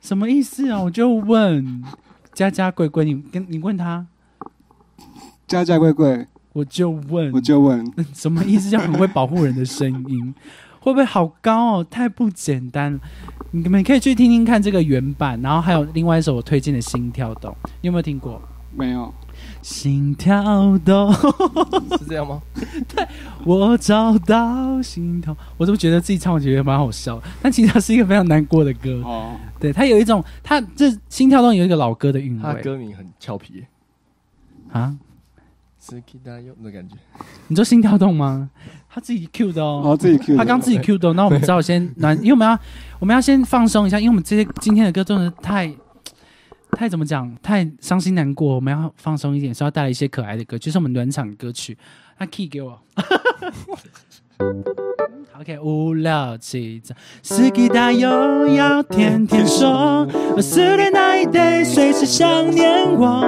[0.00, 0.82] 什么意思啊？
[0.82, 1.84] 我就问
[2.34, 4.04] 佳佳贵贵，你跟你问他，
[5.46, 8.68] 佳佳贵贵，我就问，我就问， 什么意思？
[8.68, 10.34] 叫很会保护人的声音，
[10.80, 11.86] 会不会好高哦？
[11.88, 13.00] 太不简单了。
[13.52, 17.50] 你们可以去听听看这个原版，然后还有另外一首我推荐的《心跳动》，
[17.80, 18.40] 你有没有听过？
[18.74, 19.12] 没有，
[19.60, 21.12] 心跳动，
[21.98, 22.40] 是这样吗？
[22.88, 23.06] 对
[23.44, 25.36] 我找到心跳。
[25.58, 29.02] 我怎么觉得自己唱，我觉得蛮好笑，但其实它是一个非常难过的歌。
[29.04, 33.64] 哦，对，它有一种，它这心跳动有一个老歌的韵味歌名很俏皮，
[34.70, 34.96] 啊。
[35.90, 36.94] 的感觉。
[37.48, 38.50] 你说心跳动吗？
[38.88, 39.82] 他自己 Q 的哦。
[39.84, 42.58] 哦，自己 Q，他刚自己 Q 的，那我们只好先暖，因为我们要
[43.00, 45.74] 我们要先放松一下，因为我们这些今天的歌真的太
[46.72, 51.76] 太怎么讲，太伤心难过，我们要放松一点，所以要带来一些可爱的歌，就是我们暖场歌曲。
[52.18, 52.80] 那 key 给我。
[55.40, 56.94] OK，五六七，走。
[57.20, 60.06] 四季大又要天天说，
[60.40, 63.22] 失恋那一 day 随时想念我，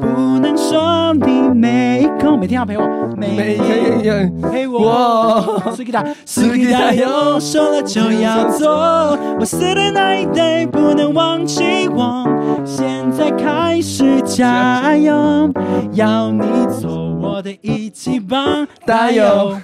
[0.00, 2.86] 不能说你没空，每天要陪我，
[3.16, 5.60] 每天陪我。
[5.74, 12.24] 四季大，四季大又说了就要做，我失恋那一 day 不能忘记我，
[12.64, 15.50] 现在开始加油，
[15.94, 16.44] 要你
[16.80, 19.58] 做我的一起棒，加油！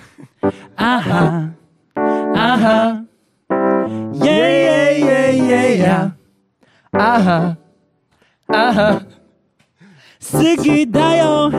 [0.76, 1.50] 啊哈
[2.34, 3.04] 啊哈，
[4.14, 6.12] 耶耶耶耶呀！
[6.92, 7.56] 啊哈
[8.46, 9.02] 啊哈，
[10.18, 11.50] 四季大油。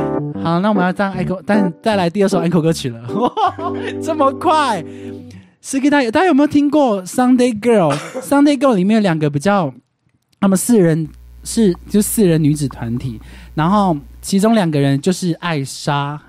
[0.44, 3.31] 好，那我们要唱 echo，但再来第二首 echo 歌曲了，哇
[4.02, 4.84] 这么快？
[5.61, 9.73] 四季大油，大家有没有听过 Sunday Girl？Sunday Girl 里面有两个比较，
[10.40, 11.07] 他们四人
[11.44, 13.22] 是就四人女子团体，
[13.56, 16.19] 然后其中两个人就是艾莎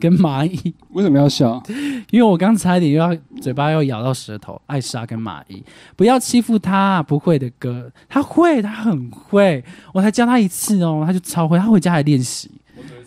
[0.00, 0.74] 跟蚂蚁。
[0.90, 1.62] 为什么要笑？
[2.10, 5.62] 因为我刚差一点又要嘴巴要咬到舌头，艾莎跟蚂蚁，
[5.94, 9.62] 不要欺负他，不会的歌，他会，他很会，
[9.92, 12.50] 我才教他一次哦，他就超会，他回家还练习。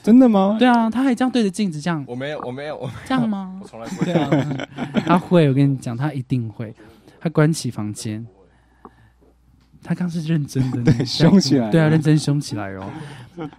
[0.04, 0.58] 真的吗？
[0.60, 3.68] 对啊，他还这样对着镜子这样我没有，我没有，我这样吗我？
[3.68, 4.12] 从来不会。
[4.12, 4.68] 对啊，
[5.06, 6.74] 他会，我跟你讲，他一定会。
[7.22, 8.28] 他关起房间，
[9.82, 12.84] 他刚是认真的，对 凶起来对啊，认真凶起来哦。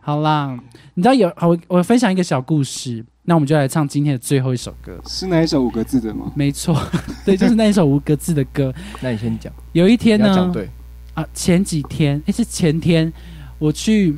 [0.02, 0.54] 好啦，
[0.92, 5.00] 你知道有好，我我分享一个小故事，那我们就来唱今天的最后一首歌。
[5.06, 6.30] 是哪一首五个字的吗？
[6.34, 6.78] 没错，
[7.24, 8.72] 对，就是那一首五个字的歌。
[9.00, 10.68] 那你先讲，有一天呢，你要讲对，
[11.14, 13.10] 啊，前几天，诶，是前天，
[13.58, 14.14] 我去，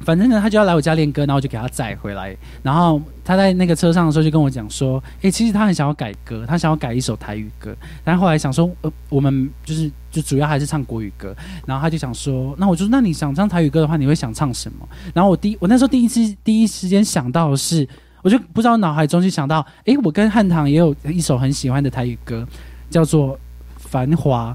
[0.00, 2.36] 反正呢，他就要来我家练歌，然后我就给他载回来。
[2.64, 11.32] 然后他在那个车上的时候就跟我讲说，诶，其实他很想要改歌，他想要改一首台语歌，但后来想说，呃，我们就是就主要还是唱国语歌。
[11.64, 14.88] 然后他就想说，那我就，那你想唱台语歌的话，你会想唱什么？
[15.14, 17.88] 然后我第我那时候第一次第一时间想到的是，
[18.26, 22.44] 我就不知道脑海中就想到，诶，我跟汉唐也有一首很喜欢的台语歌，
[22.90, 23.34] 叫做
[23.76, 24.52] 《繁华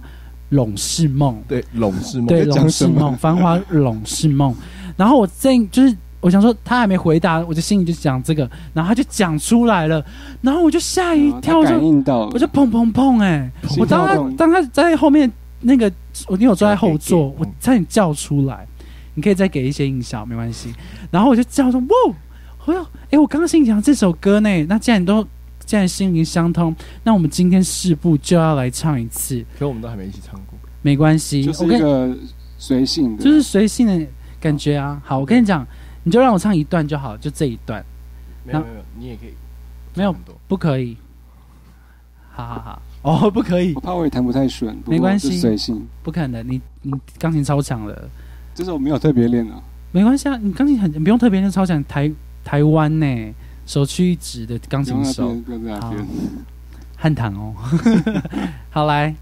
[0.49, 1.35] 拢是梦》。
[1.47, 2.27] 对，拢是梦。
[2.27, 4.53] 对，拢是梦，繁华拢是梦。
[4.97, 8.43] 然后我正就是我想说他还没回答，我就心里就讲这个，
[8.73, 10.05] 然后他就讲出来了，
[10.41, 15.31] 然后我就吓一跳，啊感我就应到，我就砰砰砰哎、心我当他当他在后面
[15.61, 15.89] 那个，
[16.27, 18.67] 我因为我坐在后座，我差点叫出来。
[19.13, 20.73] 你可以再给一些印象，没关系。
[21.09, 22.15] 然后我就叫说：“哇！
[22.65, 25.25] 我要哎，我刚刚心里想这首歌呢，那既然你都
[25.65, 29.43] 既然心灵相通，那我们今天四部就要来唱一次？
[29.57, 30.57] 可我们都还没一起唱过。
[30.81, 32.17] 没关系，就是我跟一个
[32.57, 34.07] 随性的，就是随性的
[34.39, 35.01] 感觉啊。
[35.05, 35.65] 好，我跟你讲，
[36.03, 37.83] 你就让我唱一段就好，就这一段，
[38.45, 39.33] 没有没有，你也可以
[39.93, 40.15] 没有
[40.47, 40.97] 不可以。
[42.33, 45.85] 好好好，哦， 不可以我，怕我也弹不太顺，没关系随性。
[46.01, 48.09] 不可能，你你钢琴超强了，
[48.55, 49.61] 这首没有特别练啊，
[49.91, 52.11] 没关系啊，你钢琴很你不用特别练超强，台
[52.43, 53.33] 台湾呢
[53.65, 55.35] 首屈一指的钢琴手
[56.97, 57.55] 汉唐哦。
[58.69, 59.15] 好来，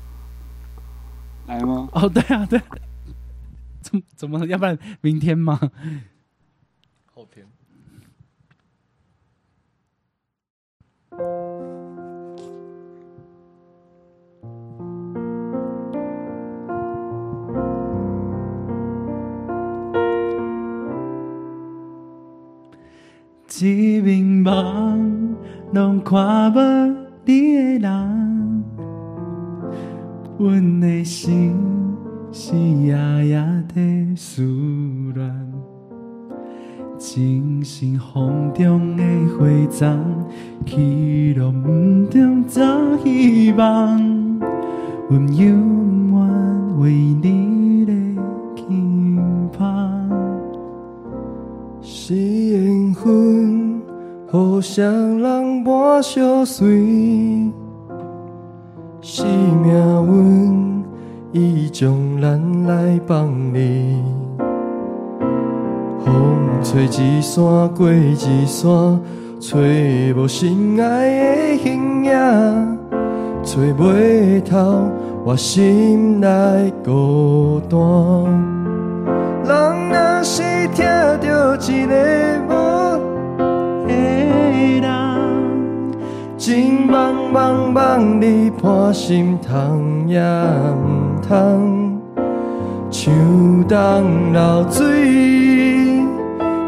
[1.48, 1.88] 来吗？
[1.94, 2.60] 哦对啊对，
[3.82, 5.60] 怎么怎么要不然明天吗？
[7.14, 7.46] 后天。
[23.66, 25.36] 一面梦，
[25.74, 26.60] 拢看无
[27.26, 28.64] 你的人，
[30.38, 31.56] 阮的心
[32.32, 32.96] 是夜
[33.28, 34.44] 夜在思
[35.16, 35.52] 乱，
[36.98, 39.04] 精神风中的
[39.38, 40.00] 花丛，
[40.66, 42.62] 去路毋中找
[43.04, 44.00] 希望，
[45.10, 47.92] 阮永远为你的
[48.56, 49.20] 轻
[49.52, 49.90] 芳。
[51.82, 53.39] 是缘分，
[54.60, 54.86] 互相
[55.20, 56.68] 人伴相随；
[59.02, 59.72] 是命
[60.06, 60.84] 运，
[61.32, 64.04] 伊将咱来放离。
[66.04, 66.14] 风
[66.62, 69.00] 吹一山过一山，
[69.40, 69.58] 找
[70.18, 72.78] 无心爱的形影，
[73.42, 74.90] 找袂透
[75.24, 76.28] 我心内
[76.84, 77.80] 孤单。
[79.46, 81.96] 人若是听到一个
[82.50, 83.09] 无
[84.82, 84.90] 人，
[86.38, 92.00] 情茫茫茫你伴心痛也毋通，
[92.90, 93.14] 像
[93.68, 94.86] 东流水，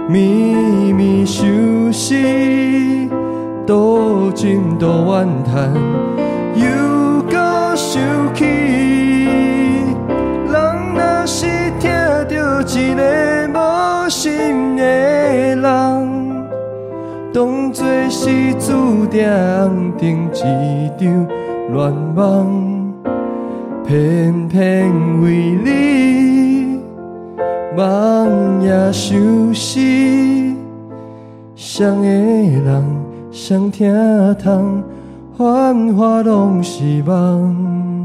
[0.10, 1.48] 绵绵相
[1.92, 2.16] 思，
[3.66, 5.74] 多情多怨叹，
[6.56, 8.02] 又搁想
[8.34, 8.46] 起。
[10.48, 10.54] 人
[10.94, 11.48] 若是
[11.80, 11.90] 听
[12.30, 13.02] 到一个
[13.54, 16.21] 无心的人，
[17.34, 19.26] 当作是注定
[19.98, 21.28] 定一场
[21.72, 22.94] 乱梦，
[23.86, 24.92] 偏偏
[25.22, 26.82] 为你
[27.78, 29.80] 梦也相思，
[31.56, 32.04] 谁的
[32.66, 32.84] 人
[33.32, 34.84] 谁听痛，
[35.38, 38.01] 繁华拢是梦。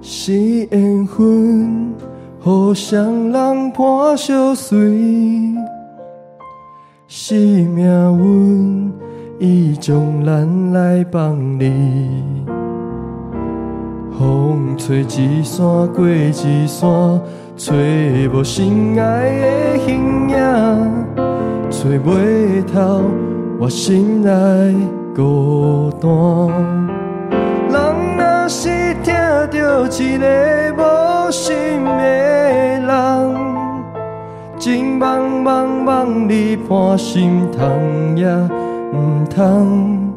[0.00, 0.32] 是
[0.70, 1.94] 缘分，
[2.40, 4.76] 互相人伴相随；
[7.08, 7.84] 是命
[8.18, 8.92] 运，
[9.38, 11.72] 伊将咱来放离。
[14.18, 17.20] 风吹一山过一山，
[17.56, 17.74] 找
[18.32, 20.36] 无心爱的形影，
[21.68, 23.02] 找袂透
[23.58, 24.30] 我心内
[25.14, 27.05] 孤单。
[29.46, 32.02] 人若是听到一个无心的
[32.82, 32.86] 人，
[34.58, 38.26] 情茫茫茫你半心痛也
[38.92, 40.12] 毋通，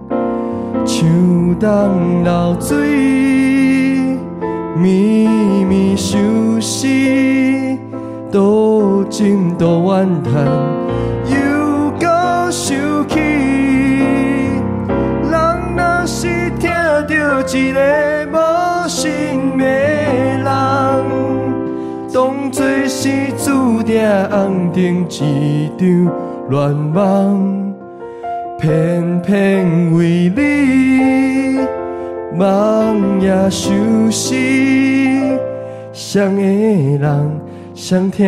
[0.86, 1.08] 像
[1.60, 2.78] 东流水，
[4.76, 5.30] 绵
[5.68, 6.20] 绵相
[6.60, 6.88] 思，
[8.32, 10.34] 多情多怨叹，
[11.26, 12.76] 又搁想
[13.08, 13.20] 起。
[15.30, 15.32] 人
[15.76, 17.80] 若是听到一个
[18.32, 20.46] 无心的人，
[22.12, 23.08] 当作是
[23.38, 24.02] 注定
[24.32, 26.12] 红定一场
[26.50, 27.72] 乱梦，
[28.60, 31.60] 偏偏为你
[32.36, 34.34] 梦也相思，
[35.94, 37.42] 谁的人
[37.76, 38.28] 谁听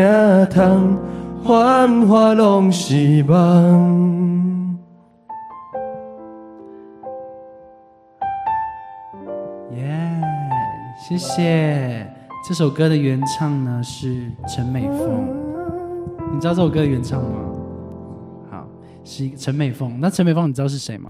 [0.53, 0.95] 痛，
[1.43, 4.30] 繁华拢是梦。
[11.11, 12.07] 谢谢。
[12.47, 15.27] 这首歌的原唱呢是陈美凤，
[16.33, 17.29] 你知道这首歌的原唱吗？
[18.49, 18.65] 好，
[19.03, 19.99] 是陈美凤。
[19.99, 21.09] 那陈美凤你知道是谁吗？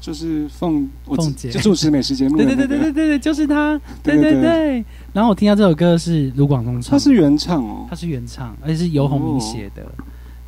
[0.00, 3.76] 就是凤我凤姐就主持美食节目的对那个，对对对对对对，就是她。
[4.04, 4.84] 对对对对对。
[5.12, 9.82] 然后我听到这首歌是卢广仲唱，他是原唱哦他，是原唱，而且是游鸿明写的。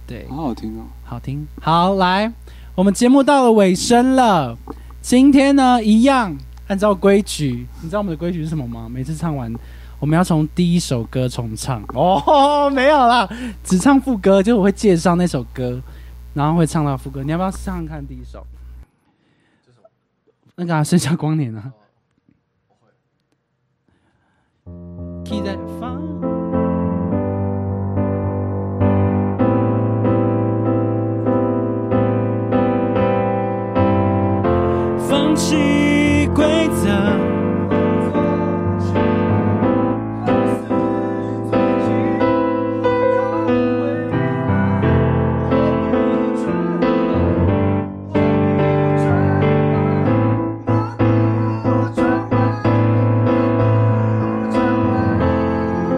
[0.07, 0.85] 对，好好听哦。
[1.03, 1.45] 好听。
[1.61, 2.33] 好，来，
[2.77, 4.57] 我们节目到了尾声了。
[5.03, 6.37] 今天呢，一样
[6.69, 8.89] 按照规矩，你知道我们的规矩是什么吗？
[8.89, 9.53] 每次唱完，
[10.01, 11.82] 我们要从第一首歌重唱。
[11.95, 13.28] 哦，没有啦，
[13.62, 15.81] 只唱副歌，就是我会介绍那首歌，
[16.32, 17.23] 然后会唱到副歌。
[17.23, 18.47] 你要不要唱唱看第一首？
[20.57, 21.73] 那个、啊《盛夏光年》啊。
[25.24, 26.03] key 在放。
[35.07, 35.84] 放弃
[36.66, 36.89] 规则。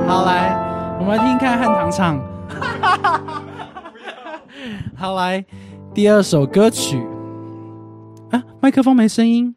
[0.09, 2.19] 好，来，我们来听看汉唐唱。
[4.97, 5.45] 好，来，
[5.95, 7.07] 第二首歌曲。
[8.33, 9.55] 啊，麦克风没声音。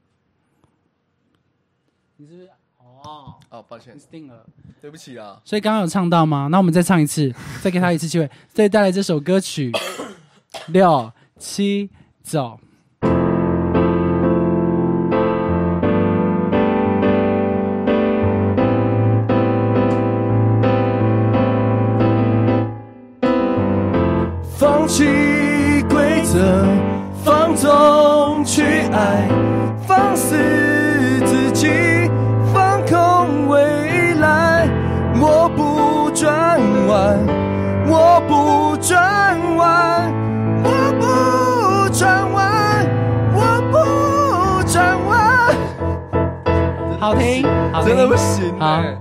[2.17, 2.49] 你是不是？
[3.49, 4.45] 哦，哦，抱歉，定了。
[4.81, 5.39] 对不起啊。
[5.43, 6.47] 所以刚刚有唱到吗？
[6.51, 9.71] 那我们再唱一次， 再给他一次机会，再带来这首歌曲。
[10.67, 11.89] 六七
[12.23, 12.59] 走。
[24.57, 25.03] 放弃
[25.89, 26.65] 规则，
[27.23, 29.27] 放纵去爱，
[29.87, 30.35] 放肆
[47.99, 48.97] 的不行好欸，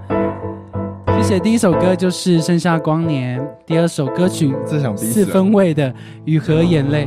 [1.19, 1.39] 谢谢。
[1.39, 4.53] 第一首歌就是《盛夏光年》，第二首歌曲
[4.97, 5.89] 四分位的
[6.25, 7.07] 《雨和眼泪》。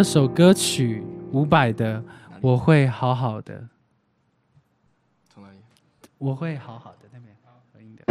[0.00, 1.98] 好，第二首歌曲伍佰的
[2.40, 3.54] 《我会好好的》，
[5.28, 5.56] 从哪里？
[6.16, 7.36] 我会好好的那边
[7.70, 8.04] 合音的。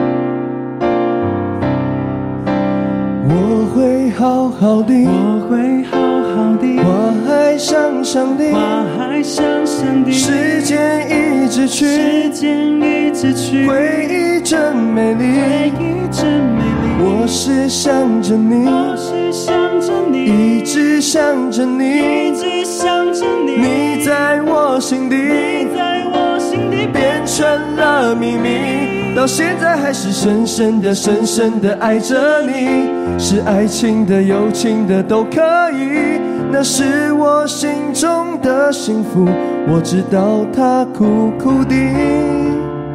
[3.27, 15.73] 我会好好的，我会好好的，花海香香的，花还香香的，时间一直去时，间一直去，回忆真美丽回。
[15.79, 16.68] 忆真美丽。
[17.01, 32.89] 我是想着你，我是想着你，一直想着一你，直想着你，你在我心你底在我心底变成了秘密，到现在还是深深的、深深的爱着你。
[33.17, 36.19] 是爱情的、友情的都可以，
[36.51, 39.27] 那是我心中的幸福。
[39.67, 41.75] 我知道它苦苦的。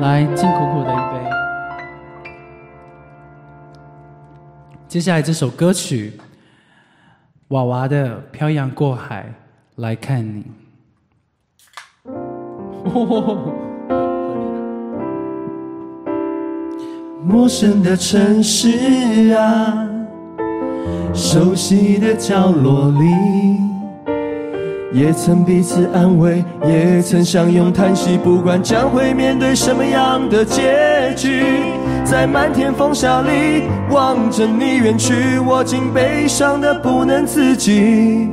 [0.01, 1.14] 来，听苦苦的
[4.95, 6.13] 接下来这首歌曲，
[7.49, 9.35] 娃娃的《漂洋过海
[9.75, 10.45] 来看你》。
[17.27, 19.85] 陌生的城市啊，
[21.13, 23.01] 熟悉的角落里，
[24.95, 28.17] 也曾彼此安慰，也曾相拥叹息。
[28.17, 31.43] 不管将会面对什么样的结局，
[32.05, 35.13] 在漫天风沙里望着你远去，
[35.45, 38.29] 我竟悲伤的不能自己。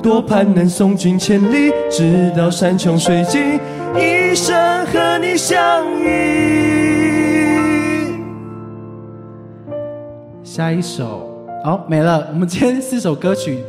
[0.00, 3.58] 多盼能送君千里，直到山穷水尽，
[3.96, 4.54] 一生
[4.86, 6.06] 和你相依。
[10.44, 11.28] 下一首
[11.64, 12.28] 哦，没了。
[12.32, 13.64] 我们今天四首歌曲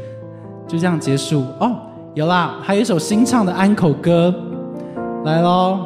[0.68, 1.76] 就这样结束哦。
[2.14, 4.34] 有啦，还有一首新唱的安口歌，
[5.24, 5.80] 来喽，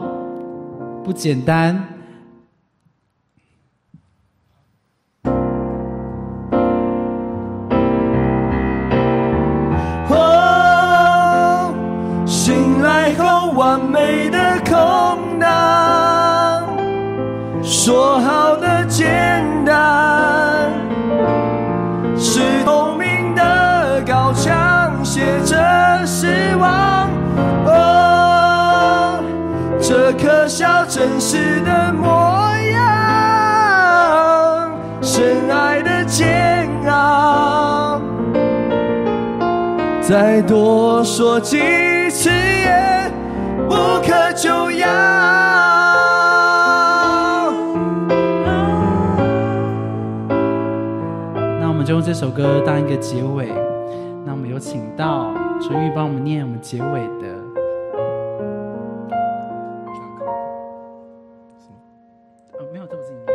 [1.04, 1.78] 不简单。
[10.08, 11.74] 哦，
[12.26, 16.64] 醒来后完美的空荡，
[17.62, 19.44] 说好的简
[26.62, 27.10] 望。
[29.82, 32.08] 这可笑真实的模
[32.72, 32.80] 样，
[35.02, 38.00] 深爱的煎熬。
[40.00, 41.58] 再多说几
[42.10, 43.12] 次也
[43.68, 43.74] 无
[44.06, 44.88] 可救药。
[51.60, 53.52] 那我们就用这首歌当一个结尾。
[54.62, 57.28] 请到纯玉帮我们念我们结尾的。
[62.54, 63.26] 哦，没有，这我自己念。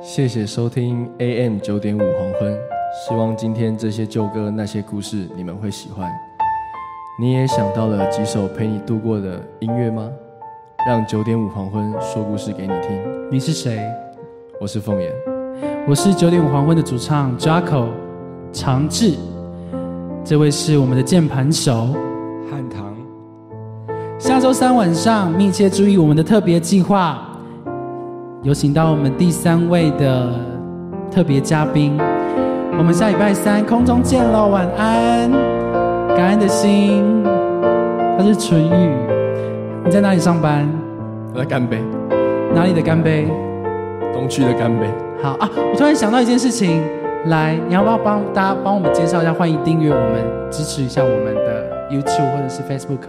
[0.00, 2.58] 谢谢收听 AM 九点五黄昏，
[3.06, 6.10] 希望今天这些旧歌那些故事你们会喜欢。
[7.20, 10.10] 你也想到了几首陪你度过的音乐吗？
[10.86, 13.30] 让九点五黄昏说故事给你听。
[13.30, 13.78] 你是谁？
[14.58, 15.12] 我是凤眼，
[15.86, 17.88] 我是九点五黄昏的主唱 Jaco
[18.52, 19.14] 长治，
[20.24, 21.88] 这位是我们的键盘手。
[22.50, 22.84] 汉唐，
[24.18, 27.18] 下周三晚上密切注意我们的特别计划，
[28.42, 30.32] 有请到我们第三位的
[31.10, 31.96] 特别嘉宾。
[32.76, 35.30] 我们下礼拜三空中见喽，晚安，
[36.16, 37.04] 感恩的心。
[38.18, 38.90] 他是纯玉，
[39.84, 40.68] 你在哪里上班？
[41.32, 41.80] 我在干杯，
[42.54, 43.28] 哪里的干杯？
[44.12, 44.86] 东区的干杯。
[45.22, 45.48] 好啊！
[45.54, 46.82] 我突然想到一件事情，
[47.26, 49.32] 来，你要不要帮大家帮我们介绍一下？
[49.32, 53.08] 欢迎订阅我们，支持一下我们的 YouTube 或者是 Facebook。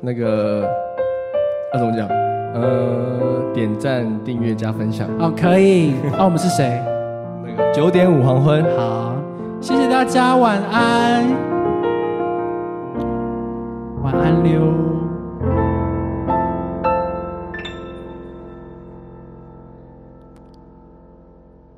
[0.00, 0.66] 那个，
[1.72, 2.08] 那怎么讲？
[2.54, 5.06] 呃，点赞、订阅加分享。
[5.18, 5.96] 哦，可以。
[6.16, 6.82] 那我们是谁？
[7.44, 8.64] 那个九点五黄昏。
[8.74, 9.14] 好，
[9.60, 11.26] 谢谢大家，晚安，
[14.02, 14.87] 晚安，溜。